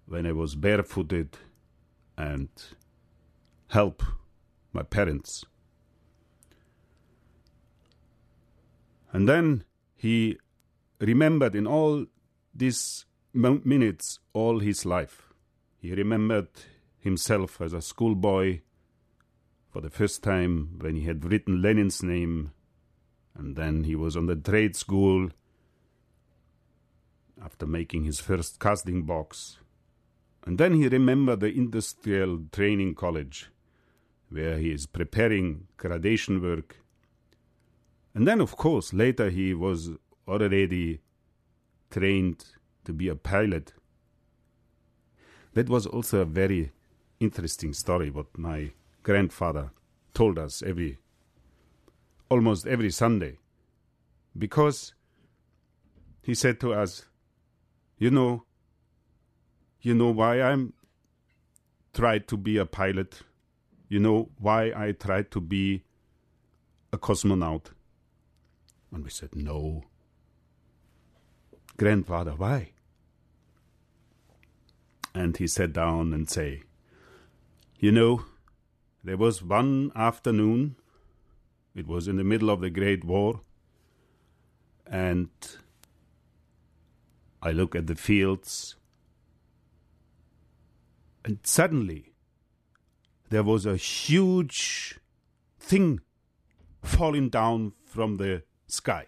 when 0.07 0.27
I 0.27 0.33
was 0.33 0.57
barefooted 0.57 1.39
and 2.17 2.49
help 3.69 4.03
my 4.73 4.83
parents. 4.83 5.45
And 9.13 9.29
then 9.29 9.65
he 9.95 10.39
remembered 11.01 11.55
in 11.55 11.67
all 11.67 12.07
these 12.53 13.07
minutes 13.33 14.19
all 14.33 14.59
his 14.59 14.85
life. 14.85 15.33
He 15.81 15.95
remembered 15.95 16.49
himself 16.99 17.61
as 17.61 17.73
a 17.73 17.81
schoolboy 17.81 18.61
for 19.79 19.83
the 19.83 19.91
first 19.91 20.25
time 20.25 20.71
when 20.81 20.97
he 20.97 21.03
had 21.03 21.25
written 21.25 21.63
Lenin's 21.63 22.03
name, 22.03 22.51
and 23.37 23.55
then 23.55 23.85
he 23.85 23.95
was 23.95 24.17
on 24.17 24.27
the 24.27 24.35
trade 24.35 24.75
school 24.75 25.29
after 27.41 27.65
making 27.65 28.03
his 28.03 28.19
first 28.19 28.59
casting 28.59 29.05
box. 29.05 29.59
And 30.45 30.59
then 30.59 30.75
he 30.75 30.89
remembered 30.89 31.39
the 31.39 31.57
industrial 31.57 32.41
training 32.51 32.97
college 32.97 33.51
where 34.31 34.59
he 34.59 34.73
is 34.73 34.87
preparing 34.87 35.69
gradation 35.77 36.43
work. 36.43 36.79
And 38.17 38.27
then, 38.27 38.41
of 38.41 38.57
course, 38.57 38.93
later 38.93 39.31
he 39.31 39.55
was 39.55 39.91
already 40.27 41.03
trained 41.89 42.45
to 42.85 42.93
be 42.93 43.07
a 43.07 43.15
pilot. 43.15 43.75
That 45.55 45.69
was 45.69 45.87
also 45.87 46.23
a 46.23 46.25
very 46.25 46.73
interesting 47.21 47.73
story 47.73 48.11
what 48.11 48.37
my 48.37 48.73
grandfather 49.09 49.71
told 50.13 50.39
us 50.39 50.63
every 50.63 50.99
almost 52.29 52.67
every 52.67 52.91
Sunday 52.91 53.39
because 54.37 54.93
he 56.21 56.35
said 56.35 56.61
to 56.61 56.75
us 56.75 57.07
you 57.97 58.11
know 58.11 58.45
you 59.81 59.95
know 59.95 60.11
why 60.11 60.43
I'm 60.43 60.75
tried 61.95 62.29
to 62.29 62.37
be 62.37 62.59
a 62.59 62.67
pilot? 62.67 63.23
You 63.89 63.99
know 63.99 64.29
why 64.39 64.73
I 64.77 64.93
tried 64.93 65.31
to 65.31 65.41
be 65.41 65.85
a 66.93 66.99
cosmonaut? 66.99 67.73
And 68.93 69.05
we 69.05 69.11
said 69.11 69.35
no. 69.35 69.85
Grandfather 71.79 72.33
why? 72.33 72.73
And 75.15 75.35
he 75.39 75.47
sat 75.47 75.73
down 75.73 76.13
and 76.13 76.29
say 76.29 76.65
you 77.79 77.93
know, 77.93 78.25
there 79.09 79.17
was 79.17 79.43
one 79.43 79.91
afternoon, 79.95 80.77
it 81.75 81.87
was 81.87 82.09
in 82.09 82.17
the 82.17 82.25
middle 82.25 82.51
of 82.51 82.61
the 82.61 82.69
Great 82.69 83.05
War, 83.05 83.41
and 84.87 85.31
I 87.43 87.53
look 87.53 87.75
at 87.75 87.87
the 87.87 87.95
fields, 87.95 88.77
and 91.25 91.39
suddenly 91.43 92.13
there 93.31 93.43
was 93.43 93.65
a 93.65 93.77
huge 93.77 94.99
thing 95.59 96.01
falling 96.83 97.31
down 97.31 97.73
from 97.87 98.19
the 98.19 98.43
sky, 98.67 99.07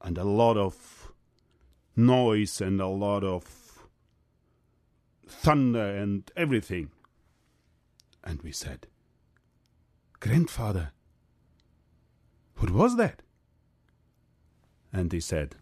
and 0.00 0.16
a 0.16 0.24
lot 0.24 0.56
of 0.56 1.12
noise 1.94 2.62
and 2.62 2.80
a 2.80 2.86
lot 2.86 3.22
of 3.22 3.86
thunder 5.28 5.94
and 5.94 6.32
everything. 6.34 6.90
And 8.22 8.42
we 8.42 8.52
said, 8.52 8.86
Grandfather, 10.20 10.92
what 12.56 12.70
was 12.70 12.96
that? 12.96 13.22
And 14.92 15.12
he 15.12 15.20
said, 15.20 15.56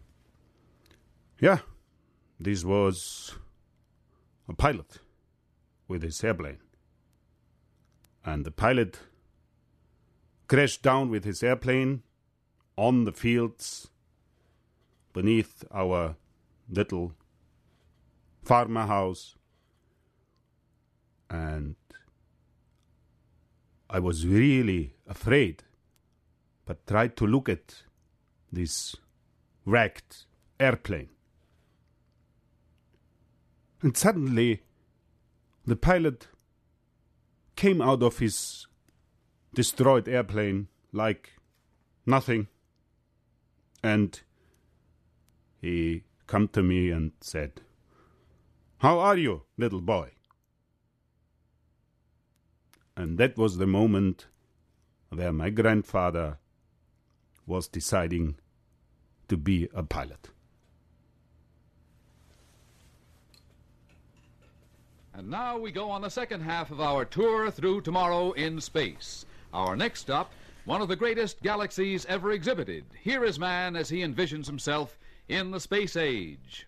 Yeah, 1.39 1.59
this 2.39 2.65
was 2.65 3.35
a 4.47 4.53
pilot 4.53 4.99
with 5.87 6.03
his 6.03 6.23
airplane. 6.23 6.59
And 8.25 8.45
the 8.45 8.51
pilot 8.51 8.99
crashed 10.47 10.81
down 10.81 11.09
with 11.09 11.23
his 11.23 11.41
airplane 11.41 12.03
on 12.75 13.05
the 13.05 13.11
fields 13.11 13.89
beneath 15.13 15.63
our 15.71 16.15
little 16.69 17.13
farmer 18.43 18.85
house. 18.85 19.35
And 21.29 21.75
I 23.89 23.99
was 23.99 24.27
really 24.27 24.93
afraid, 25.07 25.63
but 26.65 26.85
tried 26.85 27.17
to 27.17 27.25
look 27.25 27.49
at 27.49 27.83
this 28.51 28.95
wrecked 29.65 30.25
airplane. 30.59 31.09
And 33.81 33.95
suddenly, 33.97 34.61
the 35.65 35.75
pilot 35.75 36.27
came 37.55 37.81
out 37.81 38.03
of 38.03 38.19
his 38.19 38.67
destroyed 39.53 40.07
airplane 40.07 40.67
like 40.91 41.33
nothing. 42.05 42.47
And 43.83 44.19
he 45.61 46.03
come 46.27 46.47
to 46.49 46.61
me 46.61 46.91
and 46.91 47.13
said, 47.21 47.61
How 48.79 48.99
are 48.99 49.17
you, 49.17 49.43
little 49.57 49.81
boy? 49.81 50.11
And 52.99 53.17
that 53.17 53.37
was 53.37 53.55
the 53.55 53.65
moment 53.65 54.27
where 55.07 55.31
my 55.31 55.49
grandfather 55.49 56.37
was 57.47 57.69
deciding 57.69 58.35
to 59.29 59.37
be 59.37 59.69
a 59.73 59.83
pilot. 59.83 60.31
And 65.13 65.29
now 65.29 65.57
we 65.57 65.71
go 65.71 65.89
on 65.89 66.01
the 66.01 66.09
second 66.09 66.41
half 66.41 66.71
of 66.71 66.81
our 66.81 67.05
tour 67.05 67.49
through 67.49 67.81
tomorrow 67.81 68.33
in 68.33 68.59
space. 68.59 69.25
Our 69.53 69.77
next 69.77 70.01
stop, 70.01 70.33
one 70.65 70.81
of 70.81 70.89
the 70.89 70.97
greatest 70.97 71.41
galaxies 71.41 72.05
ever 72.07 72.33
exhibited. 72.33 72.83
Here 73.01 73.23
is 73.23 73.39
man 73.39 73.77
as 73.77 73.87
he 73.87 73.99
envisions 73.99 74.45
himself 74.45 74.99
in 75.29 75.51
the 75.51 75.61
space 75.61 75.95
age. 75.95 76.67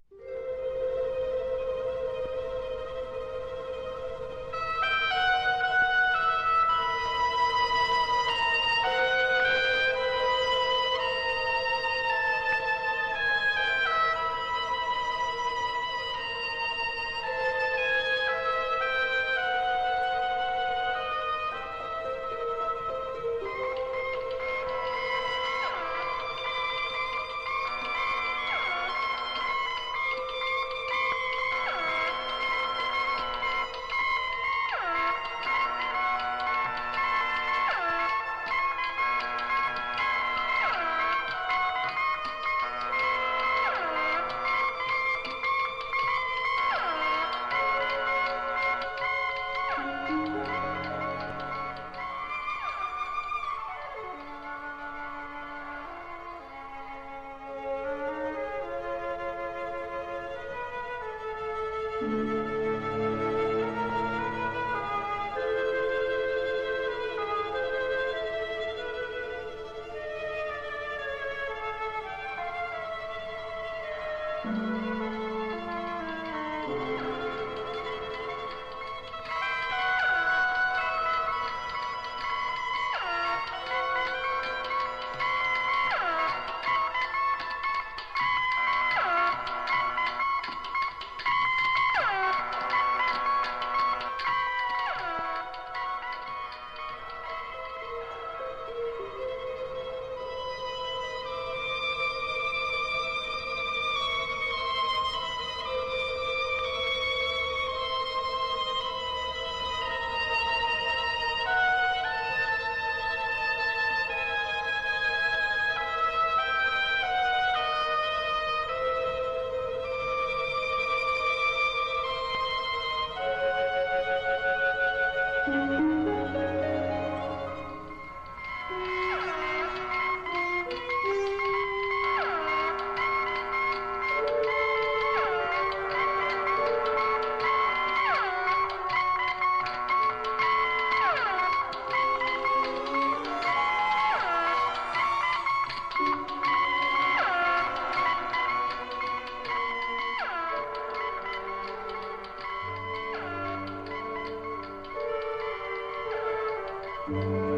Da 157.12 157.51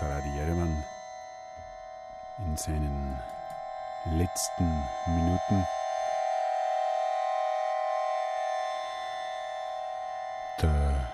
der 0.00 0.10
Radi 0.10 0.28
Jerewan 0.36 0.84
in 2.38 2.56
seinen 2.56 3.18
letzten 4.16 4.64
Minuten. 5.06 5.66
Der 10.62 11.12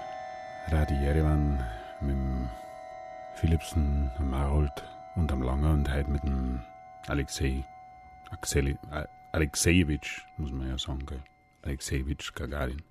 Radi 0.68 0.94
Jerewan 0.94 1.64
mit 2.00 2.10
dem 2.10 2.48
Philipsen, 3.34 4.10
dem 4.18 4.30
Marold 4.30 4.72
und 5.16 5.32
am 5.32 5.42
Langer 5.42 5.72
und 5.72 5.92
heute 5.92 6.10
mit 6.10 6.22
dem 6.22 6.62
Alexei, 7.08 7.64
Axeli, 8.30 8.78
äh, 8.90 9.06
Alexejewitsch, 9.32 10.22
muss 10.36 10.52
man 10.52 10.68
ja 10.68 10.78
sagen, 10.78 11.06
gell? 11.06 11.22
Alexejewitsch 11.62 12.34
Gagarin. 12.34 12.82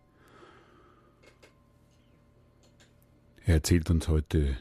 Er 3.45 3.55
erzählt 3.55 3.89
uns 3.89 4.07
heute 4.07 4.57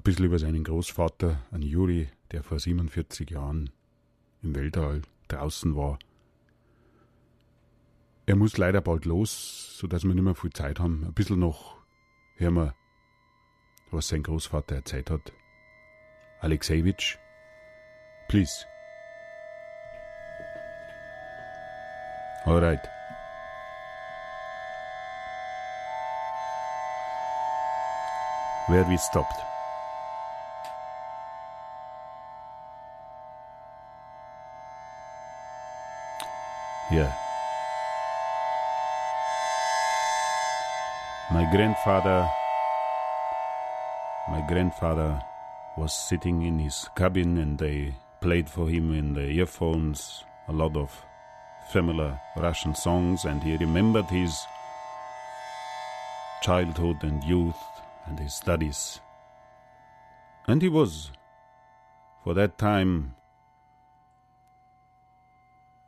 ein 0.00 0.02
bisschen 0.02 0.24
über 0.24 0.38
seinen 0.38 0.64
Großvater, 0.64 1.42
einen 1.50 1.62
Juri, 1.62 2.08
der 2.32 2.42
vor 2.42 2.58
47 2.58 3.28
Jahren 3.28 3.68
im 4.42 4.54
Weltall 4.54 5.02
draußen 5.28 5.76
war. 5.76 5.98
Er 8.24 8.36
muss 8.36 8.56
leider 8.56 8.80
bald 8.80 9.04
los, 9.04 9.76
sodass 9.76 10.04
wir 10.04 10.14
nicht 10.14 10.24
mehr 10.24 10.34
viel 10.34 10.54
Zeit 10.54 10.80
haben. 10.80 11.04
Ein 11.04 11.12
bisschen 11.12 11.40
noch 11.40 11.76
hör 12.36 12.50
mal, 12.50 12.74
was 13.90 14.08
sein 14.08 14.22
Großvater 14.22 14.76
erzählt 14.76 15.10
hat. 15.10 15.32
Alexejewitsch, 16.40 17.18
please. 18.28 18.64
All 22.46 22.58
right. 22.58 22.80
Where 28.68 28.88
we 28.88 28.96
stopped. 28.96 29.49
My 41.32 41.48
grandfather 41.52 42.28
my 44.30 44.40
grandfather 44.48 45.20
was 45.76 45.92
sitting 45.92 46.42
in 46.42 46.58
his 46.58 46.88
cabin 46.96 47.38
and 47.38 47.58
they 47.58 47.94
played 48.20 48.48
for 48.48 48.68
him 48.68 48.92
in 48.94 49.14
the 49.14 49.26
earphones 49.26 50.24
a 50.48 50.52
lot 50.52 50.76
of 50.76 50.90
familiar 51.70 52.20
Russian 52.36 52.74
songs 52.74 53.24
and 53.24 53.42
he 53.42 53.56
remembered 53.56 54.06
his 54.06 54.36
childhood 56.42 57.02
and 57.02 57.22
youth 57.24 57.62
and 58.06 58.18
his 58.18 58.34
studies. 58.34 59.00
And 60.46 60.62
he 60.62 60.68
was, 60.68 61.12
for 62.24 62.34
that 62.34 62.58
time, 62.58 63.14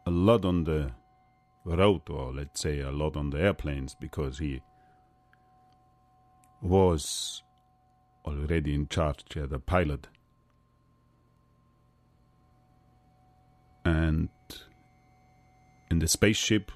a 0.06 0.10
lot 0.10 0.44
on 0.44 0.64
the 0.64 0.90
road, 1.64 2.02
or 2.08 2.32
let's 2.32 2.60
say 2.60 2.80
a 2.80 2.90
lot 2.90 3.16
on 3.16 3.30
the 3.30 3.40
airplanes, 3.40 3.94
because 3.94 4.38
he 4.38 4.60
was 6.60 7.42
already 8.24 8.74
in 8.74 8.88
charge 8.88 9.24
as 9.36 9.52
a 9.52 9.58
pilot. 9.58 10.08
And 13.84 14.28
in 15.90 15.98
the 15.98 16.08
spaceship, 16.08 16.70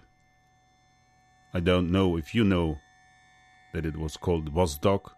I 1.55 1.61
don't 1.61 1.91
know 1.91 2.17
if 2.17 2.35
you 2.35 2.45
know 2.45 2.79
that 3.73 3.87
it 3.87 3.97
was 3.97 4.17
called 4.17 4.53
Vostok. 4.53 5.13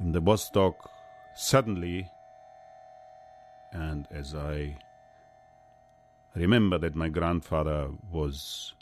In 0.00 0.12
the 0.12 0.20
Vostok, 0.20 0.74
suddenly, 1.34 2.08
and 3.72 4.06
as 4.10 4.34
I 4.34 4.78
remember 6.40 6.78
that 6.78 6.94
my 6.94 7.08
grandfather 7.08 7.90
was 8.12 8.74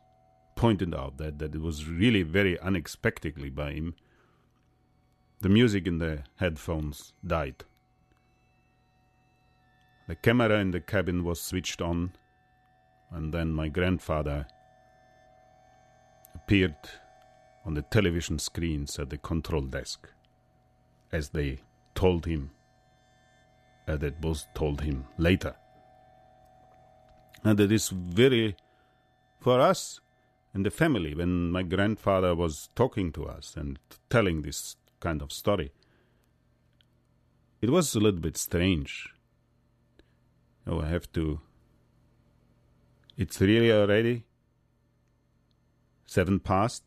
pointed 0.57 0.95
out 0.95 1.19
that, 1.19 1.39
that 1.39 1.55
it 1.55 1.61
was 1.61 1.89
really 1.89 2.23
very 2.23 2.59
unexpectedly 2.61 3.51
by 3.51 3.73
him 3.73 3.95
the 5.45 5.49
music 5.51 5.87
in 5.87 5.99
the 5.99 6.23
headphones 6.37 7.13
died. 7.27 7.65
The 10.09 10.15
camera 10.15 10.59
in 10.59 10.71
the 10.71 10.81
cabin 10.81 11.23
was 11.23 11.39
switched 11.39 11.83
on, 11.83 12.13
and 13.11 13.33
then 13.33 13.53
my 13.53 13.69
grandfather 13.69 14.47
appeared 16.35 16.77
on 17.67 17.75
the 17.75 17.83
television 17.83 18.39
screens 18.39 18.99
at 18.99 19.11
the 19.11 19.19
control 19.19 19.61
desk, 19.61 20.09
as 21.13 21.29
they 21.29 21.61
told 21.95 22.25
him, 22.25 22.51
as 23.87 24.03
it 24.03 24.15
was 24.23 24.47
told 24.55 24.81
him 24.81 25.05
later. 25.19 25.55
And 27.45 27.61
it 27.61 27.71
is 27.71 27.91
very, 27.91 28.57
for 29.39 29.61
us 29.61 30.01
in 30.55 30.63
the 30.63 30.71
family, 30.71 31.15
when 31.15 31.51
my 31.51 31.63
grandfather 31.63 32.35
was 32.35 32.71
talking 32.75 33.13
to 33.13 33.27
us 33.27 33.55
and 33.57 33.79
telling 34.09 34.43
this 34.43 34.77
kind 35.01 35.21
of 35.21 35.31
story. 35.31 35.73
It 37.61 37.71
was 37.71 37.95
a 37.95 38.01
little 38.01 38.21
bit 38.21 38.37
strange. 38.37 39.15
Oh, 40.67 40.81
I 40.81 40.89
have 40.89 41.13
to. 41.13 41.41
It's 43.17 43.41
really 43.41 43.71
already 43.71 44.25
seven 46.07 46.41
past? 46.41 46.85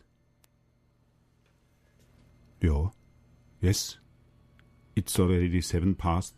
Ja. 2.62 2.91
Yes. 3.62 3.97
It's 4.95 5.20
already 5.20 5.62
seven 5.62 5.93
past. 5.95 6.34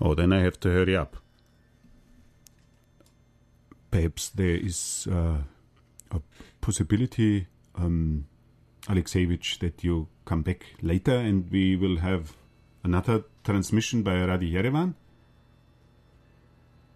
Oh, 0.00 0.14
then 0.14 0.32
I 0.32 0.40
have 0.40 0.60
to 0.60 0.70
hurry 0.70 0.96
up. 0.96 1.16
Perhaps 3.94 4.30
there 4.30 4.56
is 4.56 5.06
uh, 5.08 5.38
a 6.10 6.20
possibility 6.60 7.46
um, 7.76 8.26
Alexeyevich, 8.88 9.60
that 9.60 9.84
you 9.84 10.08
come 10.24 10.42
back 10.42 10.66
later 10.82 11.14
and 11.14 11.48
we 11.48 11.76
will 11.76 11.98
have 11.98 12.34
another 12.82 13.22
transmission 13.44 14.02
by 14.02 14.24
Radio 14.24 14.60
Yerevan? 14.60 14.94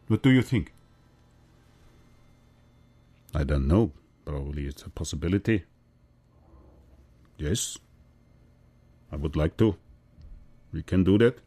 What 0.09 0.25
do 0.25 0.31
you 0.31 0.43
think? 0.43 0.73
I 3.33 3.45
don't 3.45 3.69
know. 3.69 3.93
Probably 4.25 4.67
it's 4.67 4.83
a 4.83 4.91
possibility. 4.91 5.67
Yes. 7.37 7.79
I 9.13 9.17
would 9.17 9.37
like 9.37 9.57
to. 9.59 9.77
We 10.73 10.83
can 10.83 11.05
do 11.05 11.17
that. 11.19 11.39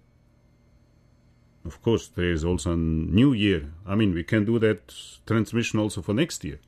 Of 1.64 1.82
course, 1.82 2.08
there 2.08 2.32
is 2.32 2.44
also 2.44 2.74
a 2.74 2.78
new 2.78 3.34
year. 3.34 3.72
I 3.86 3.96
mean, 3.96 4.14
we 4.14 4.24
can 4.24 4.46
do 4.46 4.58
that 4.60 4.94
transmission 5.26 5.80
also 5.80 6.02
for 6.02 6.14
next 6.14 6.44
year. 6.44 6.60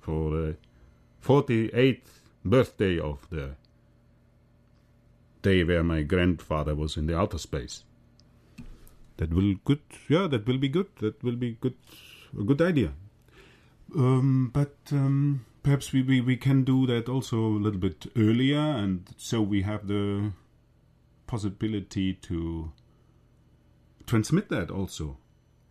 For 0.00 0.30
the 0.30 0.56
48th 1.24 2.02
birthday 2.44 2.98
of 2.98 3.26
the 3.30 3.56
day 5.42 5.64
where 5.64 5.82
my 5.82 6.02
grandfather 6.02 6.74
was 6.74 6.96
in 6.96 7.06
the 7.06 7.16
outer 7.16 7.38
space. 7.38 7.84
That 9.16 9.32
will 9.32 9.54
good. 9.64 9.80
Yeah, 10.08 10.26
that 10.26 10.46
will 10.46 10.58
be 10.58 10.68
good. 10.68 10.88
That 11.00 11.22
will 11.22 11.36
be 11.36 11.56
good. 11.60 11.74
A 12.38 12.42
good 12.42 12.60
idea. 12.60 12.92
Um, 13.96 14.50
but 14.52 14.76
um, 14.92 15.46
perhaps 15.62 15.92
we, 15.92 16.02
we, 16.02 16.20
we 16.20 16.36
can 16.36 16.64
do 16.64 16.86
that 16.86 17.08
also 17.08 17.38
a 17.38 17.62
little 17.64 17.80
bit 17.80 18.06
earlier, 18.16 18.58
and 18.58 19.08
so 19.16 19.40
we 19.40 19.62
have 19.62 19.86
the 19.86 20.32
possibility 21.26 22.14
to 22.14 22.72
transmit 24.06 24.48
that 24.48 24.70
also, 24.70 25.18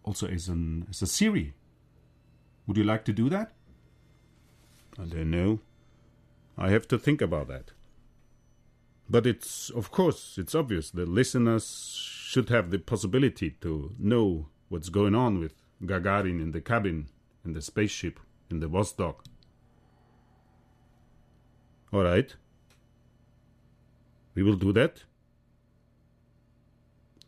also 0.03 0.27
as 0.27 0.49
an 0.49 0.87
as 0.89 1.01
a 1.01 1.07
series. 1.07 1.53
Would 2.67 2.77
you 2.77 2.83
like 2.83 3.05
to 3.05 3.13
do 3.13 3.29
that? 3.29 3.53
I 4.99 5.05
don't 5.05 5.31
know. 5.31 5.59
I 6.57 6.69
have 6.69 6.87
to 6.87 6.97
think 6.97 7.21
about 7.21 7.47
that. 7.47 7.71
But 9.09 9.27
it's, 9.27 9.69
of 9.69 9.91
course, 9.91 10.37
it's 10.37 10.55
obvious 10.55 10.89
the 10.89 11.05
listeners 11.05 11.99
should 12.01 12.49
have 12.49 12.71
the 12.71 12.79
possibility 12.79 13.51
to 13.61 13.93
know 13.99 14.47
what's 14.69 14.89
going 14.89 15.13
on 15.13 15.39
with 15.39 15.53
Gagarin 15.83 16.41
in 16.41 16.51
the 16.51 16.61
cabin, 16.61 17.09
in 17.43 17.53
the 17.53 17.61
spaceship, 17.61 18.19
in 18.49 18.61
the 18.61 18.67
Vostok. 18.67 19.17
All 21.93 22.03
right. 22.03 22.35
We 24.33 24.43
will 24.43 24.55
do 24.55 24.73
that. 24.73 25.03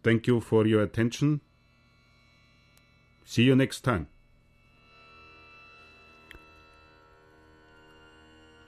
Thank 0.08 0.26
you 0.26 0.39
for 0.39 0.66
your 0.66 0.84
attention. 0.84 1.41
See 3.26 3.43
you 3.43 3.58
next 3.58 3.82
time. 3.82 4.08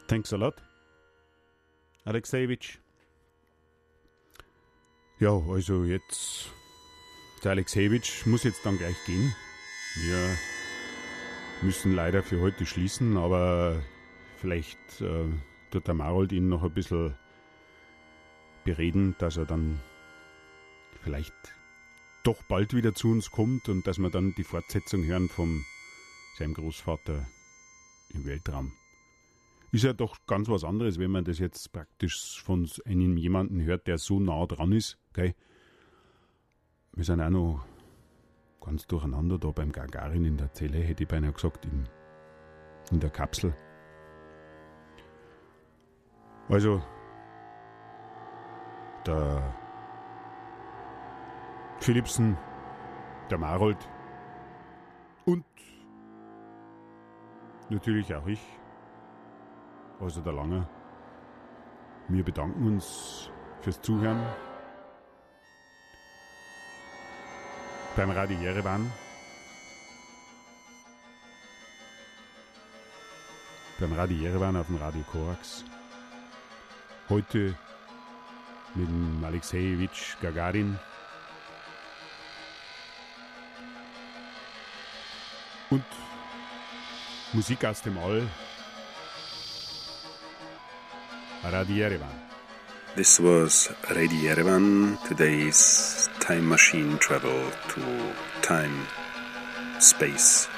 Thanks 0.09 0.33
a 0.33 0.35
lot, 0.35 0.55
Alexejewitsch. 2.03 2.79
Ja, 5.19 5.31
also 5.49 5.85
jetzt, 5.85 6.51
der 7.45 7.51
Alexejewitsch 7.51 8.25
muss 8.25 8.43
jetzt 8.43 8.65
dann 8.65 8.77
gleich 8.77 8.97
gehen. 9.05 9.33
Wir 9.95 10.37
müssen 11.61 11.93
leider 11.93 12.21
für 12.21 12.41
heute 12.41 12.65
schließen, 12.65 13.15
aber 13.15 13.81
vielleicht 14.41 14.99
äh, 14.99 15.23
tut 15.71 15.87
der 15.87 15.93
Marold 15.93 16.33
ihn 16.33 16.49
noch 16.49 16.63
ein 16.63 16.73
bisschen 16.73 17.15
bereden, 18.65 19.15
dass 19.19 19.37
er 19.37 19.45
dann 19.45 19.79
vielleicht 21.01 21.33
doch 22.23 22.41
bald 22.43 22.73
wieder 22.73 22.93
zu 22.93 23.09
uns 23.09 23.31
kommt 23.31 23.69
und 23.69 23.87
dass 23.87 23.97
wir 23.97 24.09
dann 24.09 24.33
die 24.35 24.43
Fortsetzung 24.43 25.03
hören 25.03 25.29
von 25.29 25.63
seinem 26.37 26.53
Großvater 26.53 27.25
im 28.13 28.25
Weltraum 28.25 28.71
ist 29.71 29.83
ja 29.83 29.93
doch 29.93 30.17
ganz 30.25 30.49
was 30.49 30.63
anderes, 30.63 30.99
wenn 30.99 31.11
man 31.11 31.23
das 31.23 31.39
jetzt 31.39 31.71
praktisch 31.71 32.41
von 32.43 32.67
einem 32.85 33.17
jemanden 33.17 33.61
hört, 33.61 33.87
der 33.87 33.97
so 33.97 34.19
nah 34.19 34.45
dran 34.45 34.71
ist. 34.71 34.97
Gell? 35.13 35.35
Wir 36.93 37.03
sind 37.03 37.21
auch 37.21 37.29
noch 37.29 37.65
ganz 38.61 38.87
durcheinander 38.87 39.37
da 39.37 39.51
beim 39.51 39.71
Gagarin 39.71 40.25
in 40.25 40.37
der 40.37 40.51
Zelle, 40.53 40.79
hätte 40.79 41.03
ich 41.03 41.09
beinahe 41.09 41.33
gesagt, 41.33 41.65
in, 41.65 41.87
in 42.91 42.99
der 42.99 43.09
Kapsel. 43.09 43.55
Also, 46.49 46.81
der 49.05 49.55
Philipsen, 51.79 52.37
der 53.29 53.37
Marold 53.37 53.77
und 55.25 55.45
natürlich 57.69 58.13
auch 58.13 58.27
ich 58.27 58.41
also 59.99 60.21
der 60.21 60.33
Lange, 60.33 60.67
wir 62.07 62.23
bedanken 62.23 62.65
uns 62.67 63.29
fürs 63.61 63.81
Zuhören 63.81 64.21
beim 67.95 68.11
Radio 68.11 68.37
Jerewan. 68.39 68.89
Beim 73.79 73.93
Radio 73.93 74.17
Jerewan 74.17 74.55
auf 74.55 74.67
dem 74.67 74.77
Radio 74.77 75.03
Korax. 75.11 75.65
Heute 77.09 77.55
mit 78.75 78.87
dem 78.87 79.23
Alexejewitsch 79.23 80.17
Gagarin. 80.21 80.77
Und 85.69 85.83
Musik 87.33 87.63
aus 87.65 87.81
dem 87.81 87.97
All. 87.97 88.27
Radio 91.43 91.75
Yerevan. 91.75 92.29
This 92.95 93.19
was 93.19 93.69
Radio 93.89 94.17
Yerevan, 94.17 94.97
today's 95.07 96.09
time 96.19 96.49
machine 96.49 96.97
travel 96.97 97.51
to 97.69 97.81
time, 98.41 98.87
space 99.79 100.49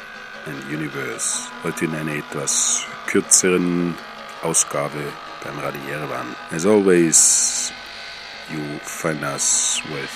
and 0.45 0.63
universe. 0.71 1.47
Heute 1.63 1.85
in 1.85 1.95
einer 1.95 2.15
etwas 2.15 2.85
kürzeren 3.07 3.95
Ausgabe 4.43 5.03
beim 5.43 5.59
Radio 5.59 5.81
Yerevan. 5.89 6.35
As 6.51 6.65
always, 6.65 7.73
you 8.49 8.61
find 8.79 9.23
us 9.23 9.81
with 9.91 10.09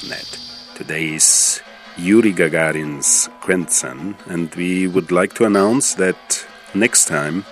www.radioyerevan.net. 0.00 0.38
Today 0.76 1.14
is 1.14 1.60
Yuri 1.96 2.32
Gagarin's 2.32 3.28
grandson, 3.40 4.16
and 4.28 4.54
we 4.54 4.86
would 4.86 5.10
like 5.10 5.34
to 5.34 5.44
announce 5.44 5.94
that 5.94 6.46
next 6.74 7.06
time 7.06 7.44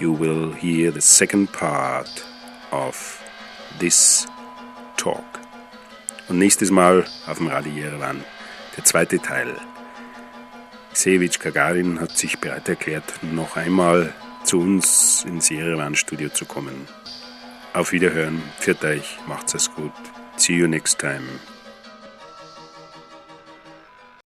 you 0.00 0.12
will 0.12 0.52
hear 0.52 0.90
the 0.90 1.00
second 1.00 1.52
part 1.52 2.24
of 2.70 3.22
this 3.78 4.26
talk. 4.96 5.24
Und 6.28 6.38
nächstes 6.38 6.70
Mal 6.70 7.04
auf 7.26 7.38
dem 7.38 7.48
Radio 7.48 7.72
Yerevan 7.72 8.24
der 8.76 8.84
zweite 8.84 9.18
Teil. 9.18 9.54
Sevich 10.94 11.38
Gagarin 11.38 12.00
hat 12.00 12.16
sich 12.16 12.38
bereit 12.38 12.68
erklärt, 12.68 13.22
noch 13.22 13.56
einmal 13.56 14.12
zu 14.44 14.58
uns 14.60 15.24
ins 15.24 15.50
Yerevan-Studio 15.50 16.28
zu 16.30 16.44
kommen. 16.44 16.86
Auf 17.72 17.92
Wiederhören, 17.92 18.42
pfiat 18.58 18.84
euch, 18.84 19.18
macht's 19.26 19.54
es 19.54 19.74
gut. 19.74 19.92
See 20.36 20.54
you 20.54 20.66
next 20.66 20.98
time. 20.98 21.51